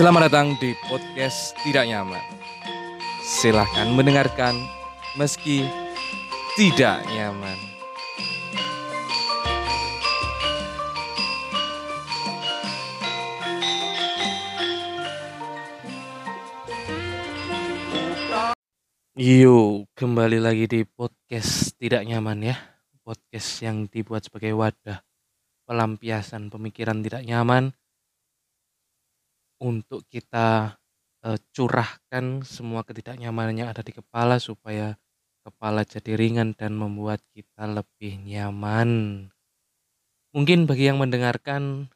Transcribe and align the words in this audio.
Selamat 0.00 0.32
datang 0.32 0.56
di 0.56 0.72
podcast 0.88 1.52
Tidak 1.60 1.84
Nyaman. 1.84 2.24
Silahkan 3.20 3.84
mendengarkan 3.92 4.56
meski 5.20 5.60
tidak 6.56 7.04
nyaman. 7.04 7.60
Yo, 19.20 19.84
kembali 19.92 20.40
lagi 20.40 20.64
di 20.64 20.88
podcast 20.88 21.76
Tidak 21.76 22.08
Nyaman 22.08 22.40
ya. 22.40 22.56
Podcast 23.04 23.60
yang 23.60 23.84
dibuat 23.84 24.24
sebagai 24.24 24.56
wadah 24.56 25.04
pelampiasan 25.68 26.48
pemikiran 26.48 27.04
tidak 27.04 27.20
nyaman 27.28 27.76
untuk 29.60 30.08
kita 30.08 30.80
curahkan 31.52 32.40
semua 32.48 32.80
ketidaknyamanan 32.80 33.52
yang 33.60 33.68
ada 33.68 33.84
di 33.84 33.92
kepala 33.92 34.40
supaya 34.40 34.96
kepala 35.44 35.84
jadi 35.84 36.16
ringan 36.16 36.56
dan 36.56 36.72
membuat 36.72 37.20
kita 37.36 37.68
lebih 37.68 38.16
nyaman. 38.24 39.28
Mungkin 40.32 40.64
bagi 40.64 40.88
yang 40.88 40.96
mendengarkan 40.96 41.92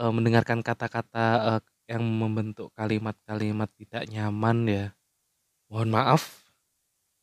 mendengarkan 0.00 0.64
kata-kata 0.64 1.60
yang 1.84 2.00
membentuk 2.00 2.72
kalimat-kalimat 2.72 3.68
tidak 3.76 4.08
nyaman 4.08 4.58
ya. 4.64 4.86
Mohon 5.68 5.90
maaf 5.92 6.48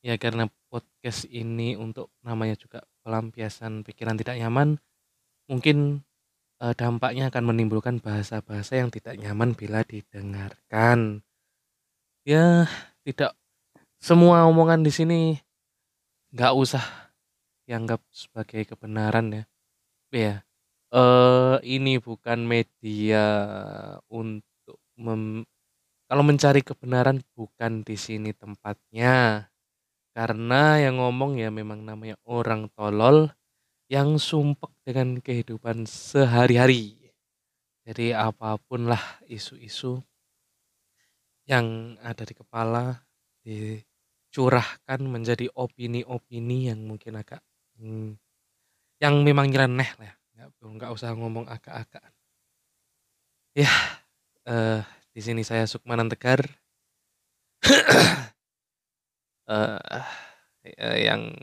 ya 0.05 0.17
karena 0.21 0.45
podcast 0.69 1.25
ini 1.29 1.73
untuk 1.73 2.13
namanya 2.21 2.53
juga 2.57 2.85
pelampiasan 3.01 3.81
pikiran 3.81 4.17
tidak 4.17 4.37
nyaman 4.37 4.77
mungkin 5.49 6.05
uh, 6.61 6.73
dampaknya 6.77 7.33
akan 7.33 7.51
menimbulkan 7.51 7.97
bahasa-bahasa 7.97 8.77
yang 8.77 8.93
tidak 8.93 9.17
nyaman 9.17 9.57
bila 9.57 9.81
didengarkan. 9.81 11.25
Ya, 12.21 12.69
tidak 13.01 13.33
semua 13.97 14.45
omongan 14.45 14.85
di 14.85 14.93
sini 14.93 15.19
nggak 16.31 16.53
usah 16.53 16.85
dianggap 17.65 17.99
sebagai 18.13 18.61
kebenaran 18.69 19.33
ya. 19.33 19.43
Ya, 20.11 20.33
uh, 20.93 21.57
ini 21.65 21.97
bukan 21.97 22.45
media 22.45 23.25
untuk 24.11 24.77
mem 24.99 25.47
kalau 26.11 26.27
mencari 26.27 26.59
kebenaran 26.61 27.23
bukan 27.33 27.87
di 27.87 27.95
sini 27.95 28.35
tempatnya. 28.35 29.47
Karena 30.11 30.75
yang 30.75 30.99
ngomong 30.99 31.39
ya 31.39 31.47
memang 31.47 31.87
namanya 31.87 32.19
orang 32.27 32.67
tolol 32.75 33.31
yang 33.91 34.15
sumpek 34.15 34.71
dengan 34.87 35.19
kehidupan 35.19 35.83
sehari-hari. 35.83 36.95
Jadi 37.83 38.15
apa 38.15 38.55
pun 38.55 38.87
lah 38.87 39.19
isu-isu 39.27 39.99
yang 41.43 41.99
ada 41.99 42.23
di 42.23 42.31
kepala 42.31 43.03
dicurahkan 43.43 45.03
menjadi 45.03 45.51
opini-opini 45.51 46.71
yang 46.71 46.87
mungkin 46.87 47.19
agak 47.19 47.43
hmm, 47.83 48.15
yang 49.03 49.27
memang 49.27 49.51
nyeleneh 49.51 49.91
lah 49.99 50.15
ya. 50.39 50.47
Nggak, 50.63 50.95
usah 50.95 51.11
ngomong 51.11 51.51
agak-agak. 51.51 52.15
Ya, 53.51 53.67
uh, 54.47 54.79
di 55.11 55.19
sini 55.19 55.43
saya 55.43 55.67
Sukmanan 55.67 56.07
Tegar. 56.07 56.47
uh, 59.51 59.77
yang 61.11 61.35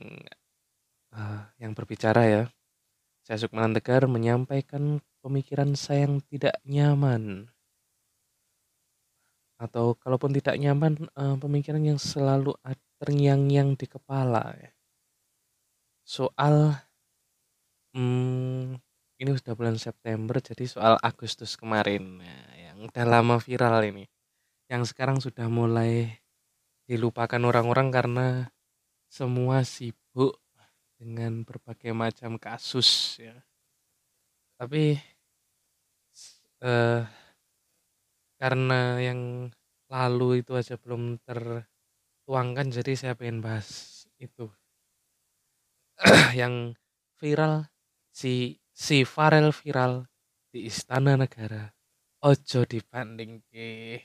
uh, 1.18 1.42
yang 1.58 1.74
berbicara 1.74 2.22
ya. 2.24 2.42
Saya 3.26 3.44
Sukmanan 3.44 3.76
Tegar 3.76 4.06
menyampaikan 4.08 5.02
pemikiran 5.20 5.74
saya 5.74 6.06
yang 6.08 6.22
tidak 6.30 6.56
nyaman. 6.64 7.50
Atau 9.58 9.98
kalaupun 9.98 10.30
tidak 10.30 10.54
nyaman, 10.56 11.10
uh, 11.18 11.34
pemikiran 11.36 11.82
yang 11.82 11.98
selalu 11.98 12.54
terngiang-ngiang 13.02 13.74
di 13.74 13.86
kepala 13.90 14.54
ya. 14.54 14.70
Soal 16.08 16.72
hmm, 17.92 18.78
ini 19.20 19.30
sudah 19.36 19.52
bulan 19.58 19.76
September 19.76 20.40
jadi 20.40 20.64
soal 20.64 20.96
Agustus 21.04 21.58
kemarin 21.58 22.22
ya, 22.22 22.70
yang 22.70 22.88
udah 22.88 23.04
lama 23.04 23.36
viral 23.42 23.82
ini. 23.84 24.08
Yang 24.70 24.94
sekarang 24.94 25.20
sudah 25.20 25.50
mulai 25.50 26.22
dilupakan 26.88 27.40
orang-orang 27.44 27.92
karena 27.92 28.26
semua 29.12 29.64
sibuk 29.68 30.40
dengan 30.98 31.46
berbagai 31.46 31.94
macam 31.94 32.34
kasus 32.36 33.22
ya. 33.22 33.38
Tapi 34.58 34.98
eh, 36.58 37.02
karena 38.38 38.98
yang 38.98 39.50
lalu 39.86 40.42
itu 40.42 40.58
aja 40.58 40.74
belum 40.74 41.22
tertuangkan 41.22 42.66
jadi 42.74 42.92
saya 42.98 43.14
pengen 43.14 43.38
bahas 43.38 44.02
itu. 44.18 44.50
yang 46.40 46.74
viral 47.18 47.66
si 48.10 48.58
si 48.70 49.02
Farel 49.02 49.50
viral 49.54 50.06
di 50.50 50.66
Istana 50.66 51.14
Negara. 51.14 51.70
Ojo 52.22 52.66
dibanding 52.66 53.42
ke. 53.46 53.98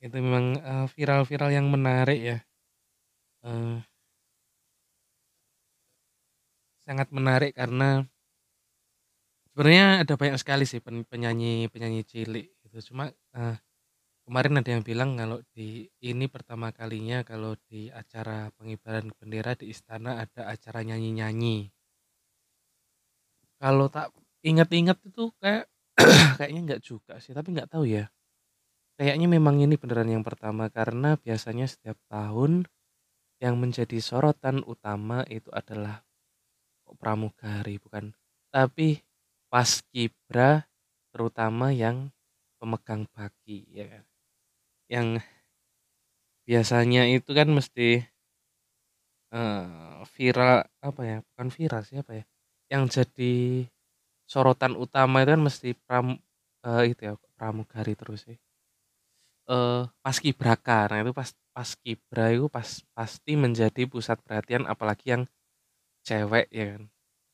Itu 0.00 0.16
memang 0.16 0.56
viral 0.56 0.88
viral-viral 0.88 1.50
yang 1.52 1.68
menarik 1.68 2.20
ya. 2.20 2.38
Uh, 3.40 3.80
sangat 6.84 7.08
menarik 7.14 7.54
karena 7.56 8.04
sebenarnya 9.50 10.02
ada 10.02 10.14
banyak 10.18 10.38
sekali 10.42 10.64
sih 10.66 10.80
penyanyi-penyanyi 10.82 12.02
cilik 12.02 12.46
gitu. 12.66 12.92
Cuma, 12.92 13.08
uh, 13.38 13.56
kemarin 14.26 14.58
ada 14.62 14.70
yang 14.74 14.82
bilang 14.86 15.14
kalau 15.18 15.38
di 15.54 15.86
ini 16.02 16.26
pertama 16.26 16.70
kalinya 16.70 17.22
kalau 17.26 17.58
di 17.66 17.90
acara 17.90 18.50
pengibaran 18.58 19.10
bendera 19.18 19.58
di 19.58 19.70
istana 19.74 20.22
ada 20.22 20.50
acara 20.50 20.86
nyanyi-nyanyi. 20.86 21.70
Kalau 23.60 23.86
tak 23.92 24.10
ingat-ingat 24.40 24.98
itu 25.04 25.30
kayak 25.38 25.68
kayaknya 26.40 26.60
nggak 26.74 26.82
juga 26.82 27.20
sih, 27.20 27.36
tapi 27.36 27.52
nggak 27.52 27.70
tahu 27.70 27.84
ya. 27.84 28.08
Kayaknya 28.96 29.26
memang 29.32 29.60
ini 29.60 29.80
beneran 29.80 30.10
yang 30.12 30.24
pertama 30.24 30.68
karena 30.72 31.16
biasanya 31.20 31.68
setiap 31.68 31.96
tahun 32.10 32.68
yang 33.40 33.56
menjadi 33.56 33.98
sorotan 33.98 34.60
utama 34.68 35.24
itu 35.26 35.48
adalah 35.50 36.04
pramugari 37.00 37.80
bukan? 37.80 38.12
Tapi 38.52 39.00
paskibra 39.48 40.68
terutama 41.10 41.72
yang 41.72 42.12
pemegang 42.60 43.08
baki 43.16 43.64
ya 43.72 43.86
kan? 43.88 44.04
Yang 44.90 45.08
biasanya 46.48 47.02
itu 47.16 47.30
kan 47.38 47.48
mesti 47.56 48.04
uh, 49.34 50.02
viral 50.14 50.66
apa 50.82 51.02
ya? 51.02 51.16
Bukan 51.32 51.48
viral 51.54 51.82
siapa 51.86 52.12
ya? 52.20 52.24
Yang 52.70 52.84
jadi 53.02 53.34
sorotan 54.30 54.78
utama 54.78 55.22
itu 55.22 55.30
kan 55.34 55.42
mesti 55.42 55.68
pram 55.86 56.06
uh, 56.66 56.82
itu 56.86 57.00
ya 57.08 57.14
pramugari 57.38 57.94
terus 57.98 58.26
sih. 58.28 58.38
Uh, 59.50 59.82
paskibraka 60.06 60.86
nah 60.86 61.02
itu 61.02 61.10
pas 61.10 61.34
paskibra 61.54 62.32
itu 62.34 62.46
pas 62.46 62.68
pasti 62.94 63.32
menjadi 63.34 63.84
pusat 63.90 64.18
perhatian 64.22 64.64
apalagi 64.70 65.14
yang 65.14 65.22
cewek 66.06 66.46
ya 66.52 66.76
kan. 66.76 66.82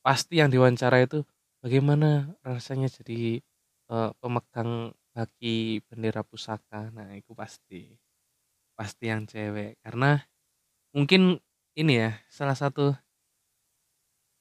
Pasti 0.03 0.34
yang 0.41 0.50
diwawancara 0.50 1.03
itu 1.03 1.22
bagaimana 1.62 2.31
rasanya 2.47 2.88
jadi 2.91 3.43
uh, 3.91 4.10
pemegang 4.22 4.94
baki 5.15 5.82
bendera 5.88 6.22
pusaka. 6.22 6.93
Nah, 6.93 7.16
itu 7.16 7.32
pasti 7.34 7.97
pasti 8.77 9.09
yang 9.09 9.24
cewek 9.24 9.80
karena 9.80 10.21
mungkin 10.92 11.41
ini 11.77 11.92
ya 11.97 12.10
salah 12.28 12.57
satu 12.57 12.92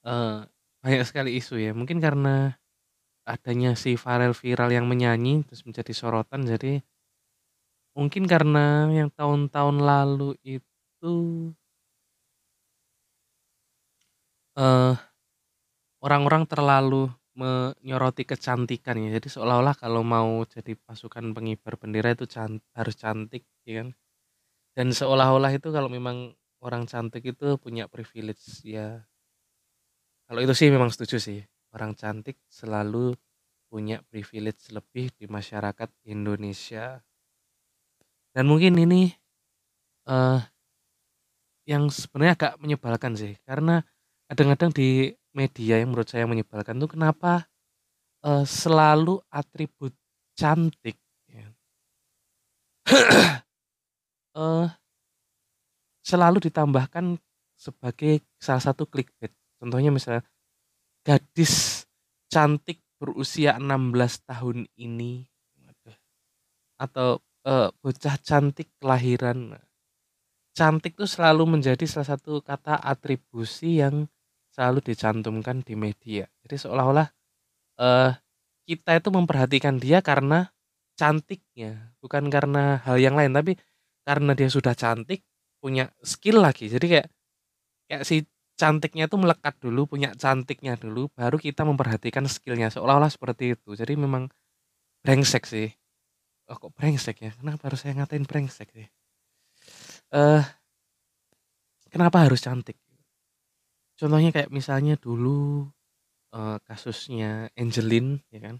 uh, 0.04 0.44
banyak 0.84 1.04
sekali 1.08 1.36
isu 1.40 1.58
ya. 1.60 1.72
Mungkin 1.72 1.98
karena 1.98 2.56
adanya 3.26 3.74
si 3.74 3.98
Farel 3.98 4.32
viral 4.32 4.70
yang 4.70 4.86
menyanyi 4.86 5.42
terus 5.42 5.66
menjadi 5.66 5.90
sorotan 5.90 6.46
jadi 6.46 6.78
Mungkin 7.96 8.28
karena 8.28 8.92
yang 8.92 9.08
tahun-tahun 9.08 9.80
lalu 9.80 10.36
itu 10.44 11.16
uh, 14.60 14.92
orang-orang 16.04 16.44
terlalu 16.44 17.08
menyoroti 17.36 18.24
kecantikan 18.24 18.96
ya. 19.00 19.20
Jadi 19.20 19.28
seolah-olah 19.32 19.76
kalau 19.76 20.04
mau 20.04 20.44
jadi 20.44 20.76
pasukan 20.76 21.36
pengibar 21.36 21.76
bendera 21.76 22.12
itu 22.12 22.24
can 22.28 22.60
harus 22.72 22.96
cantik 22.96 23.44
ya 23.64 23.84
kan. 23.84 23.88
Dan 24.76 24.92
seolah-olah 24.92 25.52
itu 25.56 25.72
kalau 25.72 25.88
memang 25.88 26.36
orang 26.60 26.84
cantik 26.84 27.24
itu 27.24 27.56
punya 27.56 27.88
privilege 27.88 28.60
ya. 28.64 29.04
Kalau 30.28 30.40
itu 30.44 30.52
sih 30.52 30.68
memang 30.72 30.92
setuju 30.92 31.16
sih. 31.16 31.40
Orang 31.72 31.96
cantik 31.96 32.40
selalu 32.48 33.16
punya 33.68 34.00
privilege 34.08 34.72
lebih 34.72 35.12
di 35.16 35.28
masyarakat 35.28 35.92
Indonesia. 36.08 37.04
Dan 38.36 38.52
mungkin 38.52 38.76
ini 38.76 39.16
uh, 40.04 40.44
yang 41.64 41.88
sebenarnya 41.88 42.36
agak 42.36 42.52
menyebalkan 42.60 43.16
sih, 43.16 43.32
karena 43.48 43.80
kadang-kadang 44.28 44.76
di 44.76 45.08
media 45.32 45.80
yang 45.80 45.96
menurut 45.96 46.12
saya 46.12 46.28
menyebalkan 46.28 46.76
tuh 46.76 46.92
kenapa 46.92 47.48
eee, 48.20 48.44
selalu 48.44 49.24
atribut 49.32 49.96
cantik 50.36 51.00
ya. 51.32 51.48
Eee 54.36 54.68
selalu 56.06 56.38
ditambahkan 56.46 57.18
sebagai 57.58 58.22
salah 58.38 58.62
satu 58.62 58.86
clickbait. 58.86 59.34
Contohnya 59.58 59.90
misalnya, 59.90 60.22
gadis 61.02 61.82
cantik 62.30 62.78
berusia 63.02 63.58
16 63.58 64.22
tahun 64.22 64.70
ini, 64.78 65.26
atau, 66.78 67.18
eee, 67.48 67.68
bocah 67.82 68.16
cantik 68.28 68.68
kelahiran. 68.80 69.38
Cantik 70.56 70.96
tuh 70.96 71.04
selalu 71.08 71.44
menjadi 71.58 71.84
salah 71.84 72.16
satu 72.16 72.40
kata 72.40 72.80
atribusi 72.80 73.80
yang 73.84 74.08
selalu 74.56 74.80
dicantumkan 74.80 75.60
di 75.60 75.76
media. 75.76 76.24
Jadi 76.44 76.56
seolah-olah, 76.64 77.08
eee, 77.80 78.10
kita 78.68 78.92
itu 79.00 79.10
memperhatikan 79.14 79.76
dia 79.82 80.00
karena 80.04 80.48
cantiknya, 81.00 81.94
bukan 82.02 82.28
karena 82.32 82.80
hal 82.86 82.98
yang 83.00 83.16
lain, 83.18 83.32
tapi 83.36 83.56
karena 84.06 84.32
dia 84.38 84.48
sudah 84.52 84.74
cantik, 84.76 85.22
punya 85.62 85.90
skill 86.04 86.40
lagi. 86.44 86.68
Jadi 86.72 86.86
kayak 86.88 87.08
kayak 87.90 88.04
si 88.08 88.24
cantiknya 88.60 89.06
itu 89.10 89.16
melekat 89.20 89.54
dulu, 89.62 89.86
punya 89.90 90.12
cantiknya 90.16 90.74
dulu, 90.78 91.08
baru 91.16 91.36
kita 91.40 91.62
memperhatikan 91.68 92.26
skillnya 92.30 92.70
seolah-olah 92.74 93.10
seperti 93.12 93.54
itu. 93.58 93.74
Jadi 93.78 93.94
memang 93.98 94.28
brengsek 95.04 95.44
sih. 95.48 95.68
Oh, 96.46 96.56
kok 96.62 96.72
brengsek 96.78 97.16
ya? 97.26 97.30
Kenapa 97.34 97.66
harus 97.66 97.82
saya 97.82 97.94
ngatain 97.98 98.22
brengsek 98.22 98.70
sih? 98.70 98.86
Eh 100.14 100.42
kenapa 101.90 102.22
harus 102.22 102.38
cantik? 102.42 102.78
Contohnya 103.98 104.30
kayak 104.30 104.52
misalnya 104.52 104.94
dulu 105.00 105.66
eh, 106.36 106.58
kasusnya 106.68 107.50
Angelin, 107.58 108.22
ya 108.30 108.40
kan? 108.46 108.56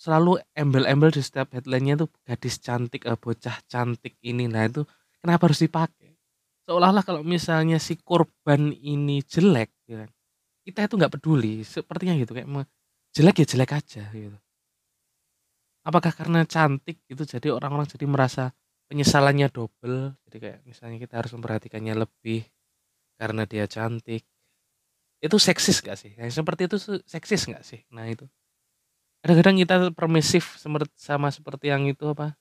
Selalu 0.00 0.40
embel-embel 0.56 1.12
di 1.12 1.20
setiap 1.20 1.52
headline-nya 1.52 2.00
tuh 2.00 2.08
gadis 2.24 2.56
cantik, 2.60 3.04
eh, 3.04 3.16
bocah 3.20 3.56
cantik 3.68 4.16
ini. 4.24 4.48
Nah, 4.48 4.64
itu 4.68 4.82
kenapa 5.20 5.48
harus 5.48 5.60
dipakai? 5.60 6.16
Seolah-olah 6.68 7.04
kalau 7.04 7.22
misalnya 7.24 7.76
si 7.80 7.96
korban 8.00 8.72
ini 8.76 9.20
jelek, 9.24 9.70
ya 9.88 10.04
kan? 10.04 10.10
Kita 10.64 10.80
itu 10.88 10.94
nggak 11.00 11.14
peduli, 11.20 11.64
sepertinya 11.64 12.14
gitu 12.16 12.32
kayak 12.36 12.48
jelek 13.16 13.36
ya 13.42 13.46
jelek 13.52 13.70
aja 13.76 14.04
gitu. 14.14 14.38
Apakah 15.86 16.12
karena 16.12 16.44
cantik 16.44 17.00
gitu 17.08 17.24
jadi 17.24 17.56
orang-orang 17.56 17.88
jadi 17.88 18.04
merasa 18.04 18.52
penyesalannya 18.92 19.48
double, 19.48 20.12
jadi 20.28 20.36
kayak 20.36 20.58
misalnya 20.68 20.98
kita 21.00 21.14
harus 21.24 21.32
memperhatikannya 21.32 21.94
lebih 22.04 22.44
karena 23.20 23.44
dia 23.48 23.64
cantik. 23.70 24.24
Itu 25.20 25.36
seksis 25.36 25.84
gak 25.84 25.96
sih? 26.00 26.16
Yang 26.16 26.40
seperti 26.40 26.68
itu 26.68 26.76
seksis 27.04 27.44
gak 27.52 27.64
sih? 27.64 27.84
Nah, 27.92 28.08
itu. 28.08 28.24
Kadang-kadang 29.24 29.56
kita 29.60 29.76
permisif 29.96 30.56
sama 30.96 31.28
seperti 31.32 31.72
yang 31.72 31.84
itu 31.88 32.04
apa, 32.12 32.36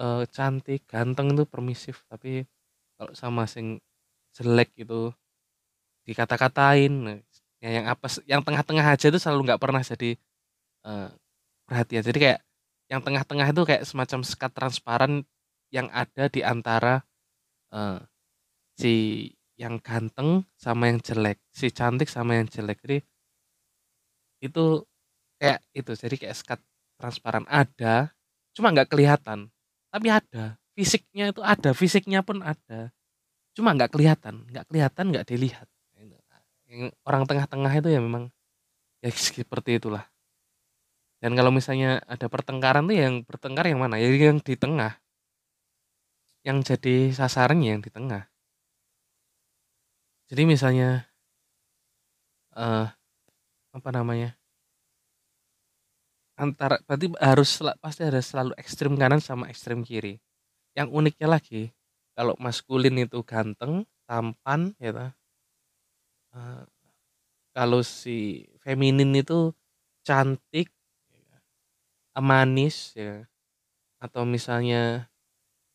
eee, 0.00 0.24
cantik, 0.30 0.84
ganteng 0.90 1.32
itu 1.36 1.44
permisif, 1.48 2.04
tapi 2.10 2.44
kalau 2.98 3.12
sama 3.16 3.44
sing 3.50 3.78
jelek 4.36 4.72
itu 4.80 5.10
dikata-katain, 6.06 6.92
nah, 6.92 7.18
ya 7.62 7.70
yang 7.82 7.86
apa 7.90 8.06
yang 8.28 8.42
tengah-tengah 8.46 8.86
aja 8.96 9.06
itu 9.10 9.18
selalu 9.22 9.52
nggak 9.52 9.62
pernah 9.62 9.82
jadi, 9.84 10.16
eee, 10.86 11.08
perhatian. 11.68 12.02
Jadi 12.06 12.18
kayak 12.20 12.40
yang 12.92 13.00
tengah-tengah 13.00 13.48
itu 13.54 13.62
kayak 13.64 13.84
semacam 13.88 14.20
sekat 14.20 14.52
transparan 14.52 15.12
yang 15.72 15.88
ada 15.88 16.28
di 16.28 16.44
antara, 16.44 17.00
eee, 17.72 17.98
si 18.80 18.94
yang 19.60 19.78
ganteng 19.80 20.44
sama 20.58 20.90
yang 20.90 21.00
jelek, 21.00 21.38
si 21.54 21.68
cantik 21.72 22.08
sama 22.10 22.38
yang 22.40 22.48
jelek. 22.50 22.78
Jadi 22.84 22.98
itu 24.42 24.84
Kayak 25.36 25.60
itu, 25.76 25.92
jadi 25.94 26.16
kayak 26.16 26.36
sekat 26.40 26.60
transparan 26.96 27.44
ada, 27.46 28.08
cuma 28.56 28.72
nggak 28.72 28.88
kelihatan, 28.88 29.52
tapi 29.92 30.08
ada. 30.08 30.56
Fisiknya 30.72 31.30
itu 31.30 31.44
ada, 31.44 31.76
fisiknya 31.76 32.24
pun 32.24 32.40
ada. 32.40 32.90
Cuma 33.56 33.74
nggak 33.74 33.92
kelihatan, 33.94 34.46
nggak 34.52 34.66
kelihatan, 34.68 35.04
nggak 35.10 35.26
dilihat. 35.26 35.68
Yang 36.68 36.94
orang 37.08 37.24
tengah-tengah 37.28 37.72
itu 37.80 37.88
ya 37.92 38.00
memang 38.04 38.28
ya 39.00 39.10
seperti 39.12 39.80
itulah. 39.80 40.04
Dan 41.22 41.38
kalau 41.38 41.54
misalnya 41.54 42.02
ada 42.10 42.26
pertengkaran 42.26 42.82
tuh 42.90 42.98
yang 42.98 43.14
bertengkar 43.22 43.70
yang 43.70 43.78
mana? 43.78 43.94
Ya 43.94 44.10
yang 44.10 44.42
di 44.42 44.58
tengah. 44.58 44.98
Yang 46.42 46.74
jadi 46.74 47.14
sasarannya 47.14 47.78
yang 47.78 47.82
di 47.86 47.94
tengah. 47.94 48.26
Jadi 50.26 50.42
misalnya 50.42 51.06
eh 52.58 52.86
apa 53.70 53.88
namanya? 53.94 54.34
Antara 56.34 56.82
berarti 56.82 57.06
harus 57.22 57.62
pasti 57.78 58.02
ada 58.02 58.18
selalu 58.18 58.58
ekstrem 58.58 58.98
kanan 58.98 59.22
sama 59.22 59.46
ekstrem 59.46 59.86
kiri. 59.86 60.18
Yang 60.74 60.88
uniknya 60.90 61.28
lagi, 61.38 61.70
kalau 62.18 62.34
maskulin 62.42 62.98
itu 62.98 63.22
ganteng, 63.22 63.86
tampan 64.10 64.74
ya 64.82 64.90
ta. 64.90 65.06
Uh, 66.32 66.64
kalau 67.52 67.84
si 67.84 68.48
feminin 68.64 69.12
itu 69.12 69.52
cantik, 70.02 70.72
manis 72.20 72.92
ya. 72.92 73.24
Atau 74.02 74.26
misalnya 74.26 75.08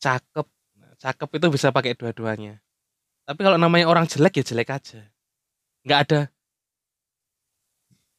cakep. 0.03 0.45
Nah, 0.77 0.93
cakep 0.99 1.29
itu 1.39 1.47
bisa 1.49 1.71
pakai 1.71 1.95
dua-duanya. 1.97 2.59
Tapi 3.25 3.39
kalau 3.41 3.57
namanya 3.57 3.87
orang 3.89 4.05
jelek 4.05 4.41
ya 4.41 4.43
jelek 4.43 4.69
aja. 4.75 5.01
Nggak 5.87 5.99
ada 6.05 6.19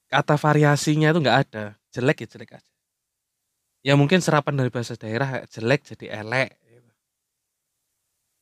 kata 0.08 0.34
variasinya 0.40 1.12
itu 1.12 1.20
nggak 1.20 1.38
ada 1.48 1.64
jelek 1.92 2.24
ya 2.24 2.28
jelek 2.32 2.50
aja 2.56 2.72
ya 3.84 3.94
mungkin 3.94 4.24
serapan 4.24 4.56
dari 4.56 4.72
bahasa 4.72 4.96
daerah 4.96 5.44
jelek 5.46 5.84
jadi 5.94 6.24
elek 6.24 6.56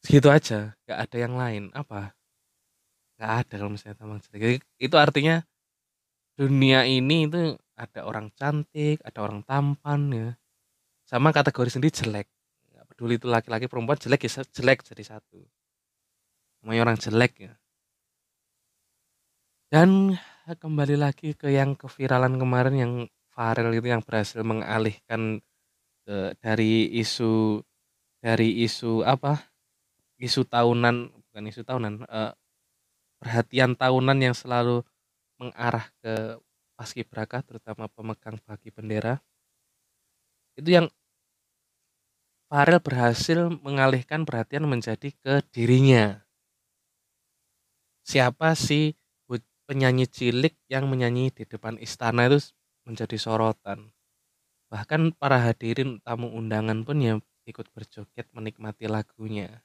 gitu, 0.06 0.31
aja 0.31 0.79
nggak 0.87 0.99
ada 1.02 1.17
yang 1.19 1.34
lain 1.34 1.62
apa 1.75 2.14
nggak 3.19 3.32
ada 3.43 3.55
kalau 3.58 3.72
misalnya 3.75 3.99
tamang 3.99 4.22
jelek 4.22 4.62
itu 4.79 4.96
artinya 4.96 5.43
dunia 6.38 6.87
ini 6.87 7.26
itu 7.26 7.58
ada 7.76 8.08
orang 8.08 8.32
cantik 8.32 9.05
ada 9.05 9.19
orang 9.20 9.44
tampan 9.44 10.00
ya. 10.11 10.28
Sama 11.06 11.31
kategori 11.31 11.70
sendiri 11.70 11.93
jelek. 11.93 12.26
Nggak 12.73 12.84
peduli 12.90 13.14
itu 13.20 13.28
laki-laki 13.31 13.70
perempuan 13.70 14.00
jelek 14.00 14.27
ya 14.27 14.43
jelek 14.43 14.82
jadi 14.82 15.05
satu. 15.17 15.39
Namanya 16.65 16.81
orang 16.91 16.98
jelek 16.98 17.32
ya. 17.39 17.53
Dan 19.70 20.17
kembali 20.46 20.96
lagi 20.96 21.34
ke 21.34 21.51
yang 21.51 21.74
keviralan 21.74 22.39
kemarin 22.39 22.74
yang 22.79 22.93
Farel 23.36 23.69
itu 23.77 23.93
yang 23.93 24.01
berhasil 24.01 24.41
mengalihkan 24.41 25.44
ke 26.08 26.32
dari 26.41 26.89
isu 26.96 27.60
dari 28.24 28.65
isu 28.65 29.05
apa, 29.05 29.44
isu 30.17 30.48
tahunan 30.48 31.12
bukan 31.12 31.44
isu 31.53 31.60
tahunan, 31.67 32.08
uh, 32.08 32.32
perhatian 33.20 33.77
tahunan 33.77 34.19
yang 34.22 34.32
selalu 34.32 34.81
mengarah 35.36 35.84
ke 36.01 36.41
paskibraka 36.77 37.43
terutama 37.43 37.89
pemegang 37.89 38.37
bagi 38.45 38.71
bendera. 38.71 39.19
Itu 40.56 40.69
yang 40.71 40.87
Farel 42.47 42.79
berhasil 42.79 43.51
mengalihkan 43.59 44.23
perhatian 44.23 44.71
menjadi 44.71 45.11
ke 45.11 45.43
dirinya. 45.51 46.23
Siapa 48.06 48.55
sih 48.55 48.95
penyanyi 49.67 50.06
cilik 50.06 50.55
yang 50.71 50.87
menyanyi 50.87 51.35
di 51.35 51.43
depan 51.43 51.75
istana 51.83 52.31
itu 52.31 52.55
menjadi 52.87 53.19
sorotan. 53.19 53.91
Bahkan 54.71 55.19
para 55.19 55.43
hadirin 55.43 55.99
tamu 56.06 56.31
undangan 56.31 56.87
pun 56.87 57.03
ya 57.03 57.15
ikut 57.51 57.67
berjoget 57.75 58.27
menikmati 58.31 58.87
lagunya. 58.87 59.63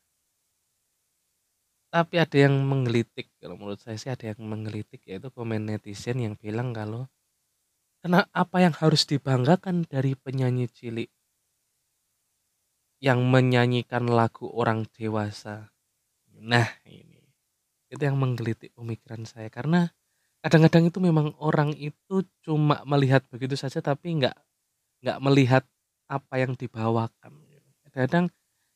Tapi 1.92 2.24
ada 2.24 2.38
yang 2.40 2.56
menggelitik, 2.64 3.36
kalau 3.44 3.60
menurut 3.60 3.84
saya 3.84 4.00
sih 4.00 4.08
ada 4.08 4.32
yang 4.32 4.40
menggelitik 4.48 5.04
yaitu 5.04 5.28
komen 5.28 5.68
netizen 5.68 6.24
yang 6.24 6.40
bilang 6.40 6.72
kalau 6.72 7.12
karena 8.00 8.26
apa 8.32 8.64
yang 8.64 8.74
harus 8.74 9.04
dibanggakan 9.06 9.86
dari 9.86 10.16
penyanyi 10.16 10.72
cilik 10.72 11.12
yang 13.04 13.22
menyanyikan 13.28 14.08
lagu 14.08 14.48
orang 14.50 14.88
dewasa. 14.96 15.70
Nah, 16.42 16.66
ini 16.88 17.22
itu 17.92 18.02
yang 18.02 18.16
menggelitik 18.16 18.72
pemikiran 18.72 19.28
saya 19.28 19.52
karena 19.52 19.92
kadang-kadang 20.40 20.88
itu 20.88 21.00
memang 21.04 21.36
orang 21.44 21.76
itu 21.76 22.24
cuma 22.42 22.82
melihat 22.88 23.22
begitu 23.28 23.60
saja 23.60 23.84
tapi 23.84 24.16
nggak 24.16 24.34
nggak 25.04 25.20
melihat 25.22 25.64
apa 26.08 26.40
yang 26.40 26.56
dibawakan 26.56 27.36
kadang 27.92 28.32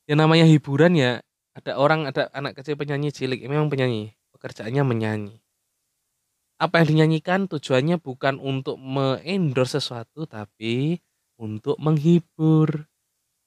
yang 0.05 0.19
namanya 0.19 0.43
hiburan 0.43 0.93
ya 1.00 1.25
ada 1.55 1.79
orang 1.79 2.03
ada 2.12 2.27
anak 2.35 2.59
kecil 2.59 2.75
penyanyi 2.75 3.15
cilik 3.15 3.39
memang 3.47 3.71
penyanyi 3.71 4.12
pekerjaannya 4.35 4.83
menyanyi. 4.83 5.35
Apa 6.59 6.79
yang 6.79 6.88
dinyanyikan 6.95 7.51
tujuannya 7.51 8.00
bukan 8.00 8.39
untuk 8.39 8.79
mengendorse 8.79 9.75
sesuatu 9.83 10.24
tapi 10.24 11.03
untuk 11.35 11.75
menghibur. 11.83 12.88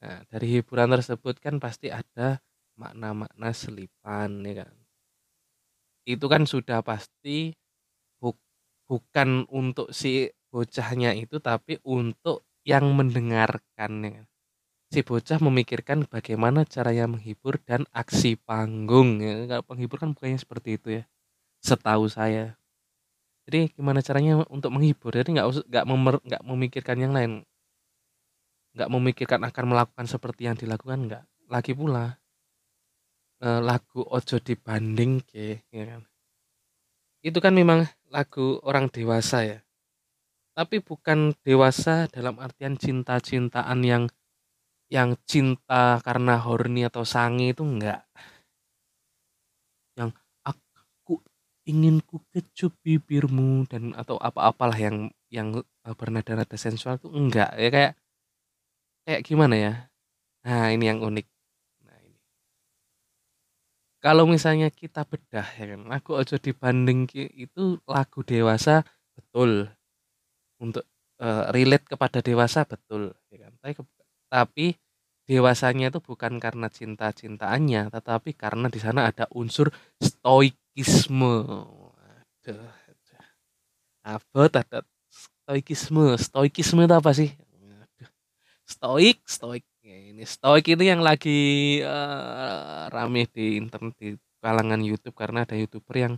Nah 0.04 0.22
dari 0.28 0.60
hiburan 0.60 0.92
tersebut 0.94 1.40
kan 1.40 1.56
pasti 1.58 1.88
ada 1.88 2.40
makna-makna 2.76 3.50
selipan 3.56 4.44
ya 4.44 4.64
kan? 4.68 4.74
Itu 6.06 6.26
kan 6.30 6.46
sudah 6.46 6.80
pasti 6.84 7.52
bukan 8.88 9.44
untuk 9.52 9.92
si 9.92 10.32
bocahnya 10.48 11.12
itu, 11.16 11.36
tapi 11.44 11.76
untuk 11.84 12.48
yang 12.64 12.88
mendengarkan 12.96 13.92
ya 14.04 14.10
kan. 14.24 14.27
Si 14.88 15.04
bocah 15.04 15.36
memikirkan 15.44 16.08
bagaimana 16.08 16.64
caranya 16.64 17.04
menghibur 17.04 17.60
dan 17.60 17.84
aksi 17.92 18.40
panggung 18.40 19.20
ya. 19.20 19.44
Kalau 19.44 19.64
penghibur 19.68 20.00
kan 20.00 20.16
bukannya 20.16 20.40
seperti 20.40 20.80
itu 20.80 20.88
ya. 21.00 21.04
Setahu 21.60 22.08
saya. 22.08 22.56
Jadi 23.44 23.72
gimana 23.76 24.00
caranya 24.00 24.44
untuk 24.48 24.72
menghibur? 24.72 25.12
Jadi 25.12 25.36
nggak 25.36 25.68
nggak 25.68 25.84
nggak 26.24 26.42
memikirkan 26.44 26.96
yang 27.04 27.12
lain. 27.12 27.32
Nggak 28.72 28.88
memikirkan 28.88 29.40
akan 29.44 29.64
melakukan 29.76 30.06
seperti 30.08 30.48
yang 30.48 30.56
dilakukan 30.56 31.04
nggak. 31.04 31.24
Lagi 31.52 31.72
pula 31.76 32.16
eh, 33.44 33.60
lagu 33.60 34.00
Ojo 34.08 34.36
dibanding 34.40 35.20
ke 35.20 35.68
ya 35.68 35.84
kan. 35.84 36.02
Itu 37.20 37.44
kan 37.44 37.52
memang 37.52 37.84
lagu 38.08 38.56
orang 38.64 38.88
dewasa 38.88 39.44
ya. 39.44 39.58
Tapi 40.56 40.80
bukan 40.80 41.36
dewasa 41.44 42.08
dalam 42.08 42.40
artian 42.40 42.80
cinta-cintaan 42.80 43.78
yang 43.84 44.08
yang 44.88 45.10
cinta 45.30 46.00
karena 46.06 46.34
horny 46.40 46.82
atau 46.88 47.04
sange 47.04 47.52
itu 47.52 47.62
enggak. 47.64 48.00
Yang 49.98 50.10
aku 50.46 51.14
ingin 51.68 52.00
ku 52.08 52.16
kecup 52.32 52.72
bibirmu 52.84 53.68
dan 53.68 53.92
atau 54.00 54.16
apa-apalah 54.16 54.78
yang 54.80 54.96
yang 55.28 55.48
eh, 55.60 55.94
bernada-nada 56.00 56.56
sensual 56.56 56.96
itu 57.00 57.08
enggak. 57.12 57.50
Ya 57.60 57.68
kayak 57.74 57.92
kayak 59.04 59.22
gimana 59.28 59.54
ya? 59.64 59.72
Nah, 60.46 60.66
ini 60.74 60.84
yang 60.90 61.00
unik. 61.08 61.26
Nah, 61.86 61.98
ini. 62.06 62.18
Kalau 63.98 64.24
misalnya 64.30 64.70
kita 64.70 65.02
bedah 65.02 65.46
ya 65.58 65.64
kan, 65.74 65.80
lagu 65.90 66.10
Ojo 66.14 66.36
dibanding 66.38 67.10
itu 67.34 67.82
lagu 67.82 68.20
dewasa 68.22 68.86
betul. 69.18 69.66
Untuk 70.58 70.84
eh, 71.22 71.44
relate 71.54 71.86
kepada 71.86 72.18
dewasa 72.22 72.62
betul 72.66 73.14
ya 73.30 73.46
kan. 73.48 73.52
Tapi 73.62 73.74
tapi 74.28 74.76
dewasanya 75.28 75.92
itu 75.92 76.00
bukan 76.00 76.40
karena 76.40 76.72
cinta-cintaannya, 76.72 77.92
tetapi 77.92 78.32
karena 78.32 78.72
di 78.72 78.80
sana 78.80 79.12
ada 79.12 79.28
unsur 79.36 79.68
stoikisme. 80.00 81.34
Aduh, 82.44 82.64
aduh. 82.88 83.24
Apa 84.08 84.40
ada 84.48 84.80
stoikisme? 85.12 86.16
Stoikisme 86.16 86.88
itu 86.88 86.94
apa 86.96 87.12
sih? 87.12 87.36
Aduh. 87.36 88.08
Stoik, 88.64 89.20
stoik. 89.28 89.64
Ya, 89.84 89.96
ini 90.12 90.24
stoik 90.24 90.64
itu 90.68 90.84
yang 90.84 91.00
lagi 91.00 91.80
eh, 91.84 92.82
rame 92.88 93.28
di 93.28 93.60
internet 93.60 93.96
di 94.00 94.16
kalangan 94.40 94.80
YouTube 94.80 95.16
karena 95.16 95.44
ada 95.44 95.56
youtuber 95.56 95.96
yang 95.96 96.14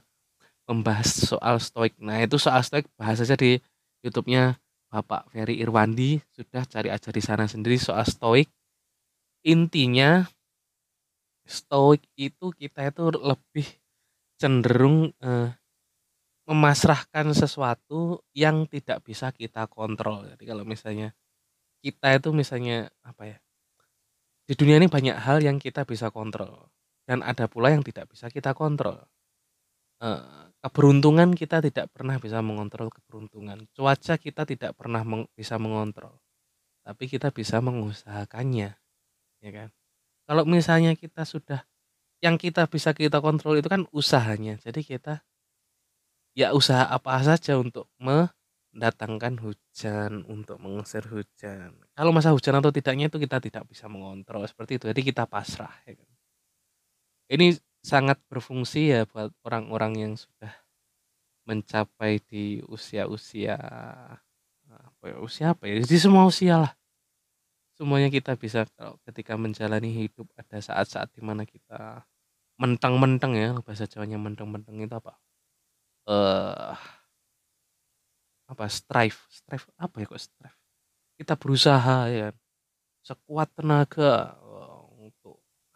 membahas 0.71 1.35
soal 1.35 1.59
stoik. 1.59 1.99
Nah 1.99 2.23
itu 2.23 2.39
soal 2.39 2.63
stoik 2.63 2.87
bahas 2.95 3.19
aja 3.19 3.35
di 3.35 3.59
YouTube-nya 4.07 4.55
Bapak 4.91 5.31
Ferry 5.31 5.63
Irwandi 5.63 6.19
sudah 6.35 6.67
cari 6.67 6.91
aja 6.91 7.15
di 7.15 7.23
sana 7.23 7.47
sendiri 7.47 7.79
soal 7.79 8.03
stoik. 8.03 8.51
Intinya 9.47 10.27
stoik 11.47 12.03
itu 12.19 12.51
kita 12.51 12.91
itu 12.91 13.15
lebih 13.15 13.67
cenderung 14.35 15.15
eh, 15.23 15.55
memasrahkan 16.51 17.31
sesuatu 17.31 18.27
yang 18.35 18.67
tidak 18.67 19.07
bisa 19.07 19.31
kita 19.31 19.71
kontrol. 19.71 20.27
Jadi 20.35 20.45
kalau 20.51 20.67
misalnya 20.67 21.15
kita 21.79 22.19
itu 22.19 22.35
misalnya 22.35 22.91
apa 23.07 23.31
ya? 23.31 23.39
Di 24.51 24.59
dunia 24.59 24.83
ini 24.83 24.91
banyak 24.91 25.15
hal 25.15 25.39
yang 25.39 25.63
kita 25.63 25.87
bisa 25.87 26.11
kontrol 26.11 26.67
dan 27.07 27.23
ada 27.23 27.47
pula 27.47 27.71
yang 27.71 27.87
tidak 27.87 28.11
bisa 28.11 28.27
kita 28.27 28.51
kontrol. 28.59 29.07
Eh, 30.03 30.50
keberuntungan 30.61 31.33
kita 31.33 31.65
tidak 31.65 31.89
pernah 31.93 32.21
bisa 32.21 32.45
mengontrol 32.45 32.93
keberuntungan. 32.93 33.65
Cuaca 33.73 34.15
kita 34.21 34.45
tidak 34.45 34.77
pernah 34.77 35.01
meng- 35.05 35.31
bisa 35.33 35.57
mengontrol. 35.57 36.21
Tapi 36.85 37.09
kita 37.09 37.33
bisa 37.33 37.61
mengusahakannya, 37.61 38.71
ya 39.45 39.51
kan? 39.53 39.69
Kalau 40.29 40.45
misalnya 40.49 40.97
kita 40.97 41.25
sudah 41.25 41.65
yang 42.21 42.37
kita 42.37 42.69
bisa 42.69 42.93
kita 42.93 43.19
kontrol 43.25 43.57
itu 43.57 43.69
kan 43.69 43.89
usahanya. 43.93 44.61
Jadi 44.61 44.85
kita 44.85 45.25
ya 46.37 46.53
usaha 46.53 46.87
apa 46.89 47.21
saja 47.25 47.57
untuk 47.57 47.89
mendatangkan 48.01 49.41
hujan, 49.41 50.25
untuk 50.29 50.61
mengusir 50.61 51.05
hujan. 51.09 51.73
Kalau 51.97 52.13
masa 52.13 52.33
hujan 52.37 52.61
atau 52.61 52.71
tidaknya 52.73 53.09
itu 53.09 53.17
kita 53.17 53.41
tidak 53.41 53.65
bisa 53.69 53.89
mengontrol 53.89 54.45
seperti 54.45 54.81
itu. 54.81 54.85
Jadi 54.93 55.03
kita 55.05 55.25
pasrah 55.25 55.73
ya 55.89 55.97
kan. 55.97 56.11
Ini 57.31 57.57
sangat 57.81 58.21
berfungsi 58.29 58.93
ya 58.93 59.01
buat 59.09 59.33
orang-orang 59.45 59.93
yang 59.97 60.13
sudah 60.17 60.53
mencapai 61.49 62.21
di 62.25 62.61
usia-usia 62.69 63.57
apa 64.71 65.05
ya, 65.09 65.17
usia 65.19 65.47
apa 65.57 65.65
ya? 65.67 65.81
Di 65.81 65.99
semua 65.99 66.29
usia 66.29 66.69
lah. 66.69 66.73
Semuanya 67.75 68.13
kita 68.13 68.37
bisa 68.37 68.69
kalau 68.77 69.01
ketika 69.09 69.35
menjalani 69.41 69.89
hidup 69.89 70.29
ada 70.37 70.61
saat-saat 70.61 71.09
di 71.17 71.25
mana 71.25 71.49
kita 71.49 72.05
mentang-mentang 72.61 73.33
ya 73.33 73.57
bahasa 73.65 73.89
Jawanya 73.89 74.21
mentang-mentang 74.21 74.77
itu 74.77 74.93
apa? 74.93 75.17
Eh 76.05 76.77
apa 78.51 78.67
strive, 78.69 79.21
strive 79.33 79.67
apa 79.81 79.95
ya 80.03 80.07
kok 80.11 80.21
strive? 80.21 80.59
Kita 81.17 81.35
berusaha 81.41 81.97
ya 82.13 82.19
kan? 82.29 82.37
sekuat 83.01 83.49
tenaga 83.57 84.37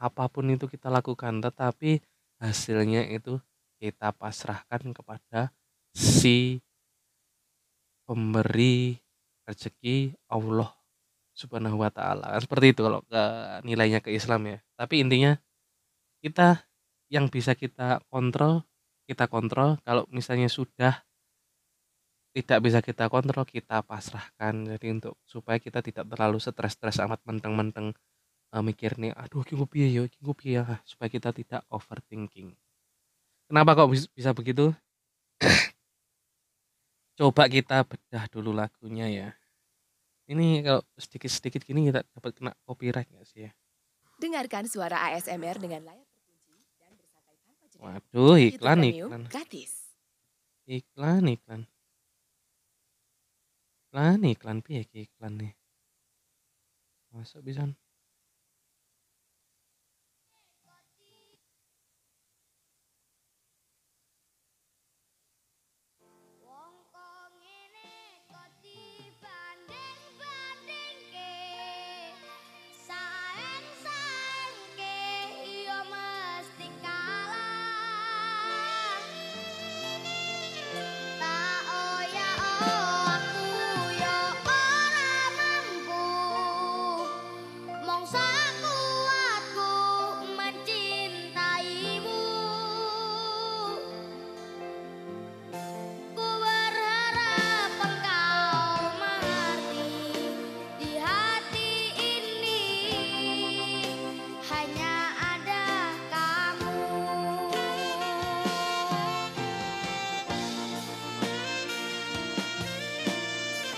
apa 0.04 0.28
pun 0.28 0.44
itu 0.52 0.68
kita 0.68 0.92
lakukan, 0.92 1.40
tetapi 1.40 2.04
hasilnya 2.36 3.08
itu 3.08 3.40
kita 3.80 4.12
pasrahkan 4.12 4.92
kepada 4.92 5.48
si 5.96 6.60
pemberi 8.04 9.00
rezeki 9.48 10.12
Allah 10.28 10.68
Subhanahu 11.32 11.80
wa 11.80 11.88
taala. 11.88 12.36
Kan 12.36 12.42
seperti 12.44 12.76
itu 12.76 12.80
kalau 12.84 13.00
ke 13.08 13.22
nilainya 13.64 14.04
ke 14.04 14.12
Islam 14.12 14.44
ya. 14.44 14.58
Tapi 14.76 15.00
intinya 15.00 15.32
kita 16.20 16.68
yang 17.08 17.32
bisa 17.32 17.56
kita 17.56 18.04
kontrol, 18.12 18.62
kita 19.08 19.24
kontrol. 19.26 19.80
Kalau 19.82 20.04
misalnya 20.12 20.52
sudah 20.52 21.00
tidak 22.34 22.58
bisa 22.60 22.78
kita 22.84 23.08
kontrol, 23.08 23.46
kita 23.46 23.80
pasrahkan. 23.82 24.76
Jadi 24.76 24.86
untuk 25.00 25.14
supaya 25.24 25.56
kita 25.56 25.80
tidak 25.80 26.06
terlalu 26.10 26.38
stres-stres 26.42 27.00
amat 27.02 27.22
menteng-menteng 27.24 27.96
eh, 28.54 28.62
mikir 28.62 28.94
nih, 29.02 29.10
aduh 29.18 29.42
iki 29.42 29.58
ku 29.58 29.66
piye 29.66 29.90
ya, 29.90 30.02
iki 30.06 30.18
ku 30.22 30.30
piye 30.30 30.62
ya, 30.62 30.78
supaya 30.86 31.10
kita 31.10 31.34
tidak 31.34 31.66
overthinking. 31.66 32.54
Kenapa 33.50 33.74
kok 33.74 33.90
bis- 33.90 34.10
bisa 34.14 34.30
begitu? 34.30 34.70
Coba 37.18 37.50
kita 37.50 37.82
bedah 37.82 38.24
dulu 38.30 38.54
lagunya 38.54 39.06
ya. 39.10 39.28
Ini 40.24 40.64
kalau 40.64 40.82
sedikit-sedikit 40.96 41.60
gini 41.66 41.92
kita 41.92 42.00
dapat 42.16 42.32
kena 42.32 42.52
copyright 42.64 43.10
nggak 43.12 43.26
sih 43.28 43.44
ya? 43.44 43.52
Dengarkan 44.16 44.64
suara 44.64 45.12
ASMR 45.12 45.60
dengan 45.60 45.84
layar 45.84 46.08
terkunci 46.24 46.72
dan 46.80 46.96
bersantai 46.96 47.36
tanpa 47.44 47.64
jeda. 47.68 47.82
Waduh, 47.84 48.36
iklan 48.40 48.80
iklan. 48.88 49.22
gratis. 49.28 49.72
Iklan 50.64 51.28
iklan. 51.28 51.62
Iklan 53.84 54.20
iklan 54.24 54.58
piye 54.64 54.88
iklan 54.88 55.32
nih? 55.36 55.52
Masuk 57.12 57.44
bisa. 57.44 57.68